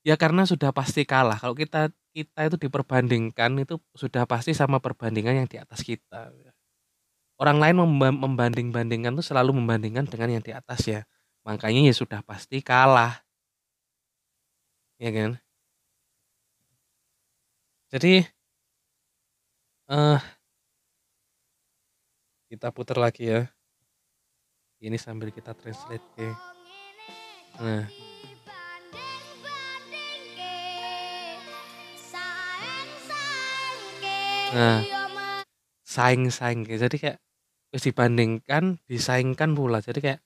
ya 0.08 0.16
karena 0.20 0.44
sudah 0.48 0.72
pasti 0.76 1.04
kalah. 1.08 1.40
Kalau 1.40 1.56
kita 1.58 1.92
kita 2.16 2.40
itu 2.50 2.58
diperbandingkan 2.70 3.52
itu 3.64 3.80
sudah 3.96 4.26
pasti 4.30 4.54
sama 4.56 4.80
perbandingan 4.84 5.46
yang 5.46 5.50
di 5.50 5.58
atas 5.62 5.82
kita. 5.86 6.32
Orang 7.42 7.58
lain 7.62 7.76
memba- 7.82 8.14
membanding-bandingkan 8.16 9.14
tuh 9.18 9.26
selalu 9.26 9.58
membandingkan 9.58 10.06
dengan 10.08 10.40
yang 10.40 10.44
di 10.46 10.54
atas 10.54 10.82
ya. 10.88 11.02
Makanya 11.44 11.92
ya 11.92 11.94
sudah 11.96 12.24
pasti 12.24 12.64
kalah. 12.64 13.24
Ya 15.00 15.12
kan? 15.12 15.32
Jadi 17.92 18.24
eh 19.92 20.22
kita 22.50 22.72
putar 22.72 22.98
lagi 22.98 23.28
ya. 23.28 23.42
Ini 24.84 24.98
sambil 25.00 25.32
kita 25.32 25.56
translate 25.56 26.04
ke. 26.16 26.28
Nah, 27.60 27.88
Nah. 34.54 34.86
saing-saing. 35.82 36.70
Jadi 36.70 36.98
kayak 37.02 37.18
dibandingkan, 37.74 38.78
disaingkan 38.86 39.58
pula. 39.58 39.82
Jadi 39.82 40.00
kayak 40.02 40.20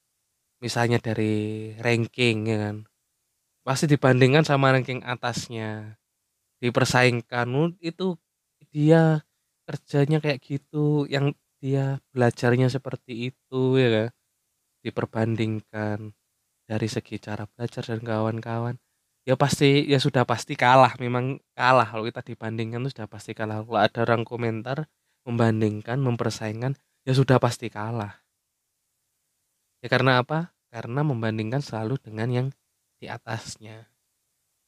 misalnya 0.64 0.98
dari 1.02 1.74
ranking 1.82 2.38
ya 2.52 2.58
kan. 2.70 2.78
Pasti 3.66 3.86
dibandingkan 3.92 4.44
sama 4.48 4.74
ranking 4.76 5.04
atasnya. 5.06 5.98
Dipersaingkan 6.64 7.48
"Oh, 7.54 7.70
itu 7.84 8.18
dia 8.74 9.22
kerjanya 9.70 10.20
kayak 10.24 10.40
gitu, 10.44 11.06
yang 11.12 11.34
dia 11.64 12.00
belajarnya 12.16 12.68
seperti 12.72 13.32
itu 13.34 13.64
ya 13.82 13.90
kan. 13.96 14.10
Diperbandingkan 14.86 16.00
dari 16.70 16.88
segi 16.90 17.18
cara 17.22 17.46
belajar 17.50 17.84
dan 17.86 18.02
kawan-kawan. 18.04 18.76
Ya 19.28 19.36
pasti 19.40 19.86
ya 19.88 20.00
sudah 20.02 20.24
pasti 20.28 20.56
kalah, 20.58 20.96
memang 21.04 21.38
kalah 21.58 21.88
kalau 21.90 22.06
kita 22.08 22.22
dibandingkan 22.26 22.82
itu 22.88 22.98
sudah 22.98 23.10
pasti 23.12 23.32
kalah. 23.38 23.62
Kalau 23.64 23.80
ada 23.82 24.00
orang 24.08 24.24
komentar 24.28 24.88
membandingkan, 25.28 26.00
mempersaingkan, 26.02 26.74
ya 27.08 27.14
sudah 27.16 27.38
pasti 27.42 27.68
kalah. 27.70 28.20
Ya 29.88 29.96
karena 29.96 30.20
apa? 30.20 30.52
Karena 30.68 31.00
membandingkan 31.00 31.64
selalu 31.64 31.96
dengan 32.04 32.28
yang 32.28 32.48
di 33.00 33.08
atasnya. 33.08 33.88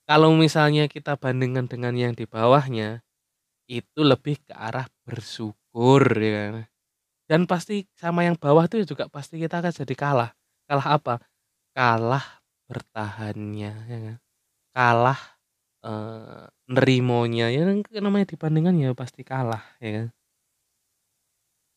Kalau 0.08 0.32
misalnya 0.32 0.88
kita 0.88 1.20
bandingkan 1.20 1.68
dengan 1.68 1.92
yang 2.00 2.16
di 2.16 2.24
bawahnya, 2.24 3.04
itu 3.68 4.00
lebih 4.00 4.40
ke 4.48 4.56
arah 4.56 4.88
bersyukur 5.04 6.08
ya 6.16 6.32
kan. 6.56 6.72
Dan 7.28 7.52
pasti 7.52 7.84
sama 8.00 8.24
yang 8.24 8.40
bawah 8.40 8.64
itu 8.64 8.88
juga 8.88 9.12
pasti 9.12 9.44
kita 9.44 9.60
akan 9.60 9.76
jadi 9.76 9.96
kalah. 10.00 10.32
Kalah 10.72 10.88
apa? 10.88 11.14
Kalah 11.76 12.40
bertahannya 12.72 13.74
ya 13.92 13.98
kan. 14.00 14.16
Kalah 14.72 15.20
eh, 15.84 16.48
nerimonya 16.72 17.52
ya 17.52 17.68
kan 17.68 17.84
namanya 18.00 18.32
dibandingkan 18.32 18.80
ya 18.80 18.96
pasti 18.96 19.28
kalah 19.28 19.68
ya. 19.84 20.16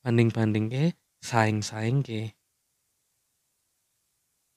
Banding-banding 0.07 0.71
ke, 0.71 0.95
saing-saing 1.19 2.07
ke. 2.07 2.39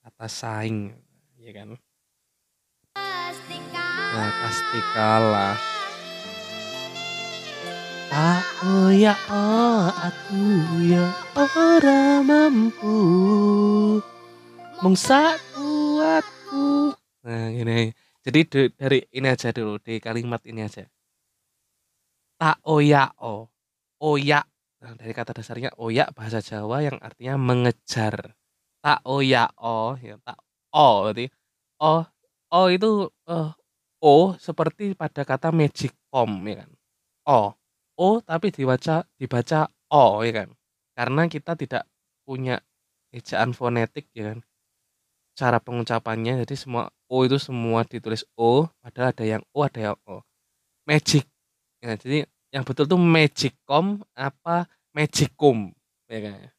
Kata 0.05 0.29
saing 0.29 0.93
ya 1.41 1.49
kan. 1.49 1.73
Nah, 2.93 4.31
pasti 4.45 4.79
kalah. 4.93 5.57
Ah, 8.13 8.45
oh 8.69 8.93
ya 8.93 9.17
oh, 9.33 9.89
aku 9.89 10.41
ya 10.85 11.09
ora 11.33 12.21
mampu 12.21 13.01
mung 14.85 14.93
kuatku. 14.93 16.93
Nah, 17.25 17.49
gini. 17.49 17.89
Jadi 18.21 18.39
dari 18.77 19.01
ini 19.09 19.25
aja 19.25 19.49
dulu, 19.49 19.81
di 19.81 19.97
kalimat 19.97 20.45
ini 20.45 20.69
aja. 20.69 20.85
Tak 22.37 22.61
oya 22.69 23.09
o. 23.25 23.49
Oya. 24.05 24.45
Nah, 24.85 24.93
dari 24.93 25.17
kata 25.17 25.33
dasarnya 25.33 25.73
oya 25.81 26.13
bahasa 26.13 26.45
Jawa 26.45 26.85
yang 26.85 27.01
artinya 27.01 27.41
mengejar. 27.41 28.37
Tak 28.85 29.01
oya 29.09 29.49
o, 29.57 29.97
ya 29.97 30.13
tak 30.21 30.37
o 30.69 31.09
berarti 31.09 31.25
o 31.81 32.05
o 32.53 32.59
itu 32.69 33.09
eh, 33.25 33.49
o 34.05 34.13
seperti 34.37 34.93
pada 34.93 35.25
kata 35.25 35.49
magicom 35.49 36.29
ya 36.45 36.55
kan. 36.61 36.71
O. 37.25 37.39
O 37.97 38.07
tapi 38.21 38.53
dibaca 38.53 39.01
dibaca 39.17 39.73
O 39.89 40.21
ya 40.21 40.33
kan. 40.45 40.49
Karena 40.93 41.25
kita 41.25 41.57
tidak 41.57 41.89
punya 42.29 42.61
ejaan 43.09 43.57
fonetik 43.57 44.05
ya 44.13 44.33
kan. 44.35 44.39
Cara 45.39 45.57
pengucapannya 45.63 46.45
jadi 46.45 46.55
semua 46.55 46.93
O 47.09 47.25
itu 47.25 47.37
semua 47.41 47.85
ditulis 47.89 48.25
O, 48.37 48.69
padahal 48.85 49.13
ada 49.13 49.25
yang 49.25 49.43
O, 49.53 49.65
ada 49.65 49.81
yang 49.93 49.97
O. 50.05 50.21
Magic. 50.89 51.25
Ya, 51.83 51.97
jadi 51.97 52.25
yang 52.53 52.63
betul 52.67 52.85
tuh 52.89 52.99
magicom 53.01 54.01
apa 54.17 54.69
magicum 54.95 55.73
ya 56.09 56.19
kan. 56.25 56.54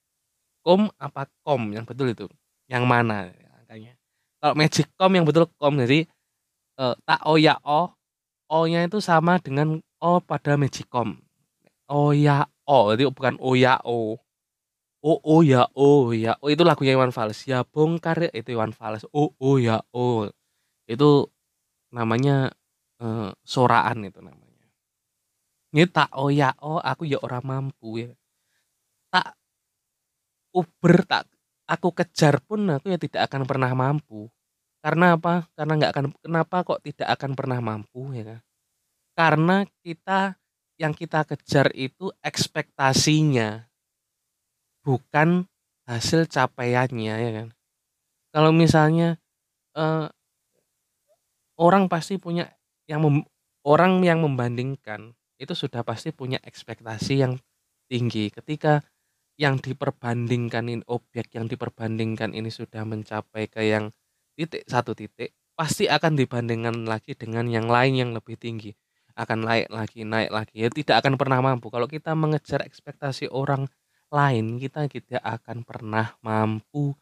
Kom 0.67 0.91
apa 0.99 1.31
kom 1.47 1.71
yang 1.71 1.87
betul 1.87 2.11
itu? 2.11 2.27
Yang 2.67 2.85
mana 2.91 3.31
angkanya? 3.63 3.95
Kalau 4.43 4.59
magicom 4.59 5.11
yang 5.15 5.23
betul 5.23 5.47
kom 5.63 5.79
jadi 5.79 6.11
eh, 6.83 6.95
tak 7.07 7.21
O 7.23 7.39
ya 7.39 7.55
O, 7.63 7.95
O-nya 8.51 8.83
itu 8.83 8.99
sama 8.99 9.39
dengan 9.39 9.79
O 10.03 10.19
pada 10.19 10.59
magicom. 10.59 11.23
Oh 11.87 12.11
ya 12.11 12.51
oh 12.67 12.91
itu 12.99 13.07
bukan 13.15 13.39
oh 13.39 13.55
ya 13.55 13.79
oh 13.87 14.19
oh 15.07 15.19
oh 15.23 15.41
ya 15.47 15.71
oh 15.79 16.11
ya 16.11 16.35
oh 16.43 16.51
itu 16.51 16.67
lagunya 16.67 16.99
Iwan 16.99 17.15
Fals. 17.15 17.47
Ya 17.47 17.63
bongkar 17.63 18.35
itu 18.35 18.59
Iwan 18.59 18.75
Fals. 18.75 19.07
Oh 19.15 19.31
oh 19.39 19.63
ya 19.63 19.87
oh 19.95 20.27
itu 20.91 21.31
namanya 21.95 22.51
eh, 22.99 23.31
soraan 23.47 24.03
itu 24.03 24.19
namanya. 24.19 24.67
Ini 25.71 25.87
tak 25.95 26.11
oh 26.19 26.35
ya 26.35 26.59
oh 26.59 26.83
aku 26.83 27.07
ya 27.07 27.23
orang 27.23 27.47
mampu 27.47 28.03
ya. 28.03 28.11
Tak 29.15 29.39
uber 30.57 31.05
tak 31.05 31.29
aku 31.69 31.93
kejar 31.93 32.41
pun 32.41 32.65
aku 32.73 32.95
ya 32.95 32.99
tidak 32.99 33.29
akan 33.29 33.45
pernah 33.45 33.71
mampu. 33.77 34.31
Karena 34.81 35.19
apa? 35.19 35.51
Karena 35.59 35.73
nggak 35.77 35.93
akan 35.93 36.07
kenapa 36.23 36.57
kok 36.63 36.81
tidak 36.87 37.09
akan 37.19 37.31
pernah 37.35 37.59
mampu 37.59 38.15
ya 38.15 38.25
kan? 38.25 38.41
Karena 39.19 39.57
kita 39.83 40.39
yang 40.79 40.93
kita 40.95 41.27
kejar 41.27 41.73
itu 41.75 42.13
ekspektasinya 42.23 43.67
bukan 44.87 45.45
hasil 45.91 46.31
capaiannya 46.31 47.15
ya 47.19 47.31
kan? 47.43 47.49
Kalau 48.31 48.55
misalnya 48.55 49.19
eh, 49.75 50.07
orang 51.59 51.91
pasti 51.91 52.21
punya 52.21 52.47
yang 52.87 53.03
mem- 53.03 53.29
orang 53.67 54.05
yang 54.07 54.23
membandingkan 54.23 55.17
itu 55.37 55.53
sudah 55.53 55.83
pasti 55.83 56.15
punya 56.15 56.39
ekspektasi 56.47 57.27
yang 57.27 57.35
tinggi. 57.91 58.31
Ketika 58.31 58.87
yang 59.37 59.61
diperbandingkan 59.61 60.65
ini 60.69 60.83
objek 60.89 61.33
yang 61.37 61.45
diperbandingkan 61.45 62.33
ini 62.33 62.49
sudah 62.49 62.89
mencapai 62.89 63.49
ke 63.53 63.69
yang 63.69 63.93
titik 64.33 64.65
satu 64.65 64.97
titik 64.97 65.37
pasti 65.57 65.89
akan 65.89 66.17
dibandingkan 66.17 66.85
lagi 66.85 67.17
dengan 67.17 67.49
yang 67.49 67.69
lain 67.69 67.97
yang 67.97 68.11
lebih 68.13 68.37
tinggi. 68.37 68.77
Akan 69.17 69.49
naik 69.49 69.73
lagi 69.73 70.05
naik 70.05 70.29
lagi. 70.29 70.55
Ya 70.61 70.69
tidak 70.69 71.01
akan 71.01 71.17
pernah 71.17 71.41
mampu. 71.41 71.73
Kalau 71.73 71.89
kita 71.89 72.13
mengejar 72.13 72.61
ekspektasi 72.61 73.33
orang 73.33 73.65
lain 74.13 74.61
kita 74.61 74.85
tidak 74.93 75.25
akan 75.25 75.65
pernah 75.65 76.13
mampu. 76.21 76.93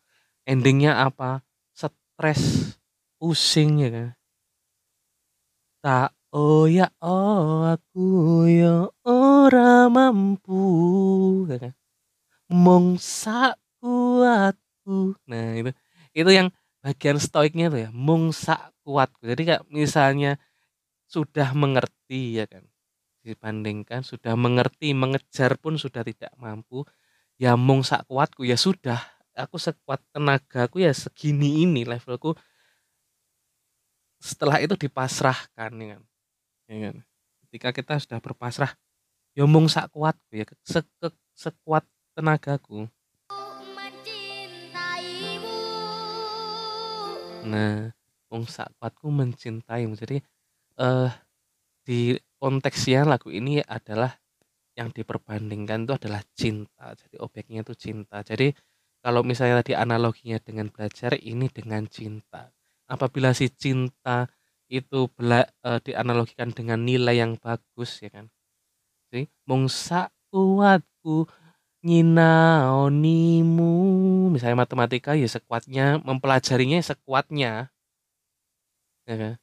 Endingnya 0.47 1.03
apa? 1.03 1.43
Stres 1.75 2.75
pusing 3.19 3.83
ya 3.83 3.91
kan? 3.91 4.09
Tak 5.83 6.11
oh 6.31 6.71
ya 6.71 6.91
oh 7.03 7.67
aku 7.75 8.07
ya 8.47 8.91
ora 9.07 9.91
mampu 9.91 10.63
ya 11.51 11.59
kan 11.59 11.75
mong 12.55 13.03
sak 13.03 13.59
kuatku 13.83 15.19
nah 15.27 15.59
itu 15.59 15.75
itu 16.15 16.31
yang 16.31 16.49
bagian 16.79 17.19
stoiknya 17.19 17.67
tuh 17.67 17.81
ya 17.85 17.91
mong 17.91 18.31
sak 18.31 18.71
kuatku 18.87 19.27
jadi 19.27 19.43
kayak 19.43 19.63
misalnya 19.67 20.39
sudah 21.15 21.55
mengerti 21.55 22.43
ya 22.43 22.51
kan? 22.51 22.67
Dibandingkan 23.25 24.03
sudah 24.05 24.35
mengerti 24.37 24.93
mengejar 24.93 25.57
pun 25.57 25.79
sudah 25.79 26.03
tidak 26.05 26.35
mampu 26.37 26.85
ya 27.39 27.55
mung 27.55 27.87
sak 27.87 28.05
kuatku 28.11 28.43
ya 28.43 28.59
sudah. 28.59 29.01
Aku 29.35 29.59
sekuat 29.59 30.03
tenagaku 30.15 30.83
ya 30.83 30.95
segini 30.95 31.67
ini 31.67 31.83
levelku. 31.83 32.35
Setelah 34.19 34.63
itu 34.63 34.75
dipasrahkan 34.79 35.73
ya 35.79 35.87
kan? 35.95 36.03
Ya 36.67 36.77
kan? 36.91 36.97
Ketika 37.47 37.69
kita 37.71 37.95
sudah 38.03 38.19
berpasrah 38.19 38.75
ya 39.39 39.47
mung 39.47 39.71
sak 39.71 39.91
kuatku 39.95 40.35
ya 40.35 40.47
se 40.67 40.83
sekuat 41.35 41.83
tenagaku. 42.15 42.87
Mencintaimu. 43.75 45.57
Nah 47.51 47.91
sak 48.47 48.75
kuatku 48.79 49.11
mencintaimu. 49.11 49.95
Jadi 49.95 50.19
eh 50.79 51.11
di 51.85 52.19
konteksnya 52.41 53.07
lagu 53.07 53.31
ini 53.31 53.63
adalah 53.63 54.11
yang 54.75 54.91
diperbandingkan 54.91 55.87
itu 55.87 55.93
adalah 55.95 56.23
cinta. 56.35 56.95
Jadi 56.99 57.19
objeknya 57.23 57.63
itu 57.63 57.75
cinta. 57.79 58.27
Jadi 58.27 58.51
kalau 59.05 59.23
misalnya 59.23 59.63
tadi 59.63 59.77
analoginya 59.77 60.41
dengan 60.41 60.67
belajar 60.73 61.15
ini 61.21 61.47
dengan 61.53 61.87
cinta. 61.87 62.51
Apabila 62.91 63.31
si 63.37 63.53
cinta 63.53 64.27
itu 64.67 65.07
bela, 65.13 65.45
eh, 65.45 65.79
dianalogikan 65.85 66.51
dengan 66.51 66.83
nilai 66.83 67.21
yang 67.21 67.37
bagus 67.39 68.01
ya 68.03 68.11
kan? 68.11 68.27
Jadi 69.13 69.31
mung 69.47 69.71
sak 69.71 70.11
kuatku 70.33 71.29
nyinaonimu. 71.85 73.73
Misalnya 74.33 74.65
matematika 74.65 75.13
ya 75.15 75.29
sekuatnya 75.29 76.01
mempelajarinya 76.01 76.81
sekuatnya. 76.81 77.69
Ya 79.05 79.15
kan? 79.21 79.35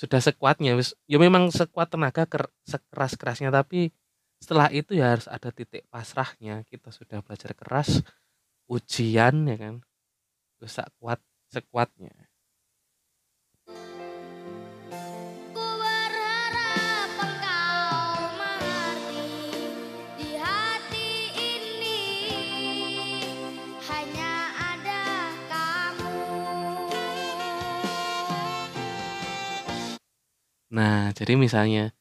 Sudah 0.00 0.20
sekuatnya 0.24 0.72
ya 1.06 1.18
memang 1.20 1.52
sekuat 1.52 1.92
tenaga 1.92 2.24
ker, 2.24 2.48
sekeras 2.64 3.12
kerasnya 3.20 3.52
tapi 3.52 3.92
setelah 4.42 4.72
itu 4.72 4.96
ya 4.98 5.14
harus 5.14 5.28
ada 5.28 5.52
titik 5.52 5.84
pasrahnya. 5.92 6.64
Kita 6.66 6.88
sudah 6.90 7.20
belajar 7.20 7.52
keras 7.54 8.00
ujian 8.66 9.46
ya 9.46 9.56
kan? 9.60 9.74
Terus 10.58 10.80
kuat 10.96 11.20
sekuatnya 11.52 12.12
jadi 31.12 31.38
misalnya 31.38 31.94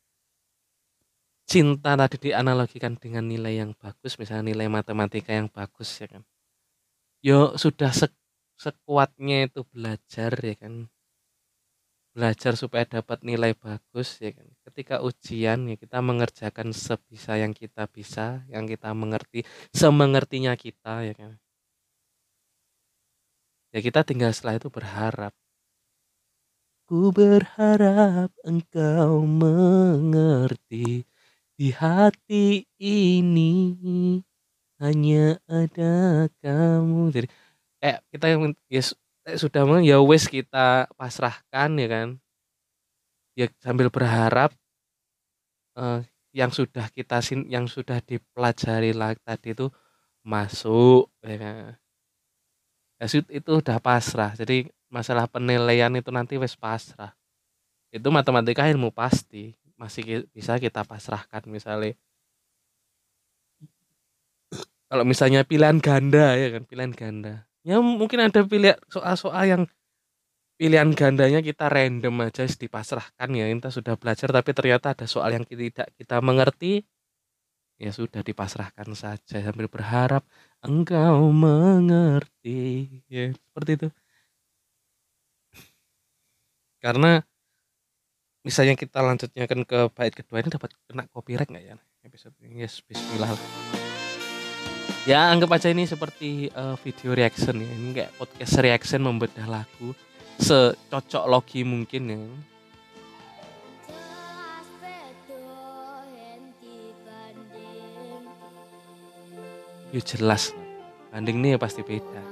cinta 1.52 2.00
tadi 2.00 2.32
dianalogikan 2.32 2.96
dengan 2.96 3.28
nilai 3.28 3.60
yang 3.60 3.72
bagus 3.76 4.16
misalnya 4.16 4.56
nilai 4.56 4.72
matematika 4.72 5.36
yang 5.36 5.52
bagus 5.52 5.90
ya 6.00 6.08
kan? 6.08 6.24
Yo 7.22 7.54
sudah 7.60 7.92
sek 7.92 8.16
sekuatnya 8.56 9.52
itu 9.52 9.62
belajar 9.68 10.32
ya 10.40 10.56
kan? 10.56 10.88
Belajar 12.16 12.54
supaya 12.56 12.84
dapat 12.88 13.24
nilai 13.28 13.52
bagus 13.56 14.20
ya 14.24 14.32
kan? 14.32 14.48
Ketika 14.64 15.04
ujian 15.04 15.68
ya 15.68 15.76
kita 15.76 16.00
mengerjakan 16.00 16.72
sebisa 16.72 17.36
yang 17.36 17.52
kita 17.52 17.84
bisa 17.92 18.48
yang 18.48 18.64
kita 18.64 18.96
mengerti 18.96 19.44
semengertinya 19.76 20.56
kita 20.56 21.04
ya 21.04 21.14
kan? 21.20 21.32
Ya 23.76 23.80
kita 23.80 24.04
tinggal 24.08 24.32
setelah 24.36 24.60
itu 24.60 24.68
berharap 24.68 25.32
ku 26.92 27.08
berharap 27.16 28.36
engkau 28.44 29.24
mengerti 29.24 31.08
di 31.56 31.68
hati 31.72 32.68
ini 32.84 33.54
hanya 34.84 35.40
ada 35.48 36.28
kamu. 36.44 37.12
Jadi 37.16 37.28
kayak 37.82 38.00
kita 38.12 38.26
yang 38.34 38.42
ya 38.68 38.82
su- 38.84 39.00
eh, 39.30 39.38
sudah 39.40 39.64
mah 39.70 39.82
ya 39.86 39.98
wes 40.04 40.26
kita 40.28 40.90
pasrahkan 41.00 41.72
ya 41.80 41.88
kan? 41.92 42.10
Ya 43.36 43.48
sambil 43.64 43.88
berharap 43.92 44.56
eh, 45.78 46.00
yang 46.32 46.52
sudah 46.56 46.88
kita 46.96 47.20
sin 47.20 47.44
yang 47.52 47.68
sudah 47.68 48.00
dipelajari 48.04 48.92
lah 48.96 49.12
tadi 49.20 49.52
itu 49.56 49.68
masuk 50.28 51.12
ya 51.26 51.38
kan? 51.44 51.76
Ya 53.02 53.06
itu 53.10 53.52
udah 53.62 53.78
pasrah. 53.82 54.32
Jadi 54.38 54.70
masalah 54.92 55.26
penilaian 55.26 55.90
itu 55.96 56.12
nanti 56.12 56.36
wes 56.36 56.60
pasrah. 56.60 57.16
Itu 57.90 58.12
matematika 58.12 58.68
ilmu 58.68 58.92
pasti 58.92 59.56
masih 59.80 60.28
bisa 60.30 60.60
kita 60.60 60.84
pasrahkan 60.84 61.42
misalnya. 61.48 61.96
Kalau 64.92 65.08
misalnya 65.08 65.48
pilihan 65.48 65.80
ganda 65.80 66.36
ya 66.36 66.60
kan 66.60 66.64
pilihan 66.68 66.92
ganda. 66.92 67.48
Ya 67.64 67.80
mungkin 67.80 68.20
ada 68.20 68.44
pilihan 68.44 68.76
soal-soal 68.92 69.48
yang 69.48 69.64
pilihan 70.62 70.94
gandanya 70.94 71.42
kita 71.42 71.74
random 71.74 72.28
aja 72.28 72.46
dipasrahkan 72.46 73.30
ya 73.34 73.50
kita 73.50 73.74
sudah 73.74 73.98
belajar 73.98 74.30
tapi 74.30 74.52
ternyata 74.54 74.94
ada 74.94 75.10
soal 75.10 75.34
yang 75.34 75.42
tidak 75.42 75.90
kita 75.98 76.22
mengerti 76.22 76.86
ya 77.82 77.90
sudah 77.90 78.22
dipasrahkan 78.22 78.94
saja 78.94 79.42
sambil 79.42 79.66
berharap 79.66 80.22
engkau 80.62 81.34
mengerti 81.34 83.02
ya 83.10 83.34
seperti 83.34 83.72
itu 83.74 83.88
karena 86.82 87.22
misalnya 88.42 88.74
kita 88.74 89.06
lanjutnya 89.06 89.46
kan 89.46 89.62
ke 89.62 89.80
bait 89.94 90.14
kedua 90.18 90.42
ini 90.42 90.50
dapat 90.50 90.74
kena 90.90 91.06
copyright 91.14 91.48
nggak 91.54 91.66
ya? 91.66 91.78
Episode 92.02 92.34
ini 92.42 92.66
yes 92.66 92.82
Bismillah. 92.82 93.30
Lah. 93.30 93.40
ya 95.06 95.30
anggap 95.30 95.54
aja 95.54 95.70
ini 95.70 95.86
seperti 95.86 96.50
eh, 96.50 96.76
video 96.82 97.14
reaction 97.14 97.62
ya. 97.62 97.70
Ini 97.70 97.90
kayak 97.94 98.12
podcast 98.18 98.58
reaction 98.58 99.06
membedah 99.06 99.46
lagu 99.46 99.94
secocok 100.42 101.30
logi 101.30 101.62
mungkin 101.62 102.04
ya. 102.10 102.22
Ya 109.94 110.02
jelas. 110.02 110.50
Banding 111.14 111.44
nih 111.44 111.50
ya 111.54 111.60
pasti 111.62 111.84
beda 111.86 112.31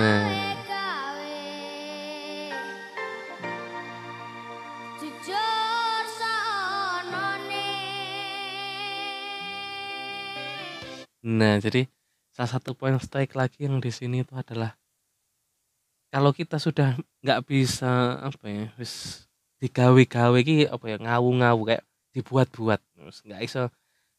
Nah. 0.00 0.40
jadi 11.60 11.84
salah 12.32 12.50
satu 12.56 12.72
poin 12.72 12.96
strike 12.96 13.36
lagi 13.36 13.68
yang 13.68 13.76
di 13.76 13.92
sini 13.92 14.24
itu 14.24 14.32
adalah 14.32 14.72
kalau 16.08 16.32
kita 16.32 16.56
sudah 16.56 16.96
nggak 17.20 17.44
bisa 17.44 18.18
apa 18.24 18.44
ya, 18.48 18.66
wis 18.80 19.28
digawe-gawe 19.60 20.40
ki 20.40 20.72
apa 20.72 20.84
ya 20.88 20.96
ngawu-ngawu 20.96 21.60
kayak 21.68 21.84
dibuat-buat, 22.16 22.80
nggak 23.28 23.40
iso 23.44 23.68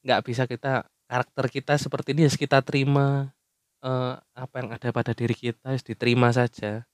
nggak 0.06 0.22
bisa 0.24 0.46
kita 0.46 0.86
karakter 1.10 1.46
kita 1.50 1.74
seperti 1.82 2.14
ini 2.14 2.30
harus 2.30 2.38
kita 2.38 2.62
terima 2.62 3.34
eh, 3.82 4.16
apa 4.22 4.54
yang 4.62 4.70
ada 4.74 4.90
pada 4.94 5.12
diri 5.18 5.34
kita 5.34 5.74
harus 5.74 5.86
diterima 5.86 6.30
saja. 6.34 6.86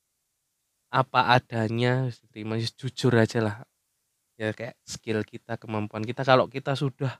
Apa 0.88 1.36
adanya 1.36 2.08
harus 2.08 2.24
diterima 2.24 2.56
harus 2.56 2.72
jujur 2.74 3.12
aja 3.16 3.40
lah. 3.44 3.58
Ya 4.40 4.56
kayak 4.56 4.80
skill 4.88 5.22
kita 5.28 5.60
kemampuan 5.60 6.04
kita. 6.08 6.24
Kalau 6.24 6.48
kita 6.48 6.74
sudah 6.80 7.20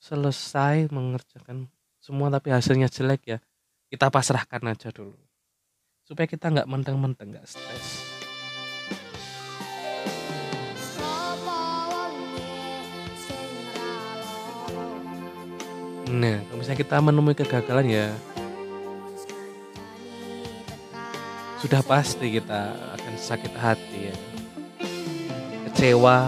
selesai 0.00 0.88
mengerjakan 0.92 1.68
semua 2.00 2.28
tapi 2.28 2.52
hasilnya 2.52 2.92
jelek 2.92 3.22
ya 3.24 3.38
kita 3.88 4.08
pasrahkan 4.08 4.60
aja 4.72 4.88
dulu. 4.92 5.16
Supaya 6.04 6.28
kita 6.28 6.52
nggak 6.52 6.68
menteng-menteng 6.68 7.32
nggak 7.32 7.46
stres. 7.48 8.12
Nah 16.14 16.38
kalau 16.46 16.58
misalnya 16.60 16.78
kita 16.78 16.96
menemui 17.02 17.34
kegagalan 17.34 17.88
ya 17.90 18.06
sudah 21.64 21.80
pasti 21.80 22.28
kita 22.28 22.76
akan 22.92 23.14
sakit 23.16 23.52
hati 23.56 24.12
ya. 24.12 24.16
Kecewa. 25.64 26.20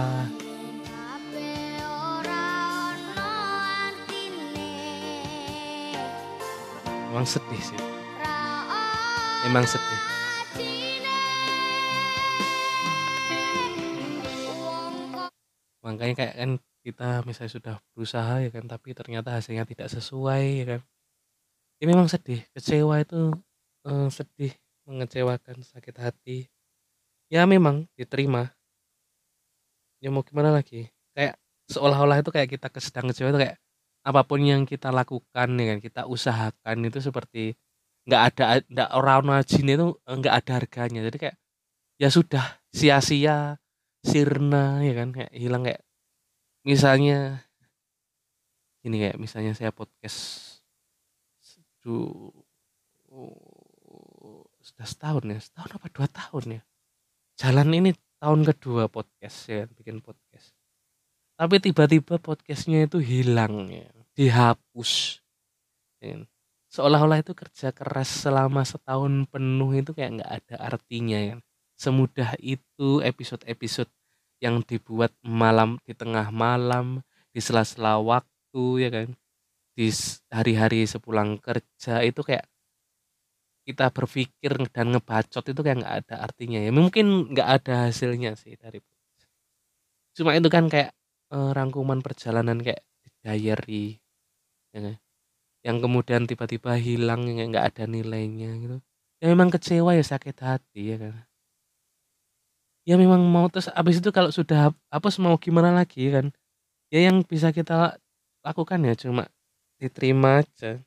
Memang 7.13 7.29
sedih 7.29 7.61
sih. 7.61 7.77
Ra 8.17 8.41
memang 9.45 9.69
sedih. 9.69 10.01
makanya 15.87 16.19
kayak 16.19 16.35
kan 16.35 16.51
kita 16.83 17.09
misalnya 17.23 17.53
sudah 17.55 17.77
berusaha 17.95 18.43
ya 18.43 18.51
kan 18.51 18.67
tapi 18.67 18.91
ternyata 18.91 19.39
hasilnya 19.39 19.69
tidak 19.69 19.93
sesuai 19.93 20.45
ya 20.59 20.65
kan. 20.65 20.81
Ya 21.77 21.85
memang 21.93 22.09
sedih 22.09 22.41
kecewa 22.57 23.05
itu 23.05 23.37
eh, 23.85 24.09
sedih 24.09 24.57
mengecewakan 24.87 25.61
sakit 25.67 25.97
hati 25.99 26.39
Ya 27.27 27.43
memang 27.43 27.91
diterima. 27.99 28.55
Ya 29.99 30.15
mau 30.15 30.23
gimana 30.23 30.55
lagi? 30.55 30.95
Kayak 31.11 31.43
seolah-olah 31.67 32.23
itu 32.23 32.31
kayak 32.31 32.49
kita 32.55 32.71
sedang 32.79 33.11
kecewa 33.11 33.35
itu 33.35 33.41
kayak 33.43 33.59
apa 34.07 34.23
pun 34.23 34.39
yang 34.47 34.63
kita 34.63 34.95
lakukan 34.95 35.49
ya 35.59 35.65
kan, 35.75 35.79
kita 35.83 36.03
usahakan 36.07 36.87
itu 36.87 37.03
seperti 37.03 37.59
nggak 38.07 38.23
ada 38.31 38.45
nggak 38.71 38.91
orang 38.95 39.27
najin 39.27 39.67
itu 39.67 39.87
nggak 40.07 40.35
ada 40.39 40.53
harganya. 40.63 41.01
Jadi 41.11 41.17
kayak 41.19 41.37
ya 41.99 42.09
sudah 42.15 42.63
sia-sia, 42.71 43.59
sirna 44.07 44.87
ya 44.87 44.95
kan 44.95 45.11
kayak 45.11 45.33
hilang 45.35 45.67
kayak 45.67 45.83
misalnya 46.63 47.43
ini 48.87 49.03
kayak 49.03 49.19
misalnya 49.19 49.51
saya 49.59 49.75
podcast 49.75 50.19
du, 51.83 52.31
sudah 54.77 54.89
setahun 54.93 55.25
ya? 55.25 55.39
Setahun 55.41 55.71
apa 55.81 55.89
dua 55.89 56.07
tahun 56.13 56.45
ya? 56.61 56.63
Jalan 57.41 57.69
ini 57.73 57.91
tahun 58.21 58.45
kedua 58.45 58.93
podcast 58.93 59.49
ya 59.49 59.65
bikin 59.73 60.05
podcast. 60.05 60.53
Tapi 61.41 61.65
tiba-tiba 61.65 62.21
podcastnya 62.21 62.85
itu 62.85 63.01
hilang 63.01 63.73
ya 63.73 63.89
dihapus. 64.13 65.25
Ya. 66.01 66.29
seolah-olah 66.69 67.25
itu 67.25 67.33
kerja 67.33 67.73
keras 67.73 68.29
selama 68.29 68.61
setahun 68.61 69.25
penuh 69.33 69.81
itu 69.81 69.97
kayak 69.97 70.21
nggak 70.21 70.33
ada 70.45 70.57
artinya 70.77 71.17
ya. 71.17 71.37
Semudah 71.81 72.37
itu 72.37 73.01
episode-episode 73.01 73.89
yang 74.45 74.61
dibuat 74.61 75.17
malam 75.25 75.81
di 75.89 75.97
tengah 75.97 76.29
malam 76.29 77.01
di 77.33 77.41
sela-sela 77.41 77.97
waktu 77.97 78.65
ya 78.77 78.89
kan. 78.93 79.09
Di 79.73 79.89
hari-hari 80.29 80.85
sepulang 80.85 81.41
kerja 81.41 82.05
itu 82.05 82.21
kayak 82.21 82.45
kita 83.67 83.85
berpikir 83.97 84.53
dan 84.75 84.87
ngebacot 84.95 85.45
itu 85.53 85.61
kayak 85.65 85.79
nggak 85.83 85.97
ada 86.07 86.15
artinya 86.27 86.59
ya. 86.67 86.71
Mungkin 86.75 87.07
nggak 87.35 87.49
ada 87.63 87.73
hasilnya 87.91 88.33
sih 88.43 88.55
dari 88.63 88.79
cuma 90.17 90.31
itu 90.39 90.49
kan 90.55 90.65
kayak 90.73 90.91
eh, 91.35 91.51
rangkuman 91.57 92.01
perjalanan 92.07 92.59
kayak 92.65 92.83
di 93.05 93.09
diary 93.25 93.87
ya 94.75 94.95
yang 95.67 95.79
kemudian 95.85 96.25
tiba-tiba 96.31 96.73
hilang 96.79 97.23
yang 97.29 97.49
nggak 97.53 97.67
ada 97.75 97.85
nilainya 97.91 98.51
gitu. 98.63 98.77
Ya 99.23 99.27
memang 99.33 99.51
kecewa 99.55 99.93
ya 99.99 100.05
sakit 100.05 100.37
hati 100.43 100.83
ya 100.95 100.97
kan? 101.03 101.15
Ya 102.87 102.95
memang 102.95 103.19
mau 103.27 103.51
terus 103.51 103.67
abis 103.75 103.99
itu 103.99 104.11
kalau 104.15 104.31
sudah 104.31 104.71
hapus 104.95 105.19
mau 105.19 105.35
gimana 105.43 105.75
lagi 105.75 106.07
kan? 106.15 106.31
Ya 106.93 107.09
yang 107.11 107.25
bisa 107.27 107.51
kita 107.55 107.99
lakukan 108.47 108.81
ya 108.87 108.95
cuma 108.99 109.25
diterima 109.81 110.43
aja 110.45 110.81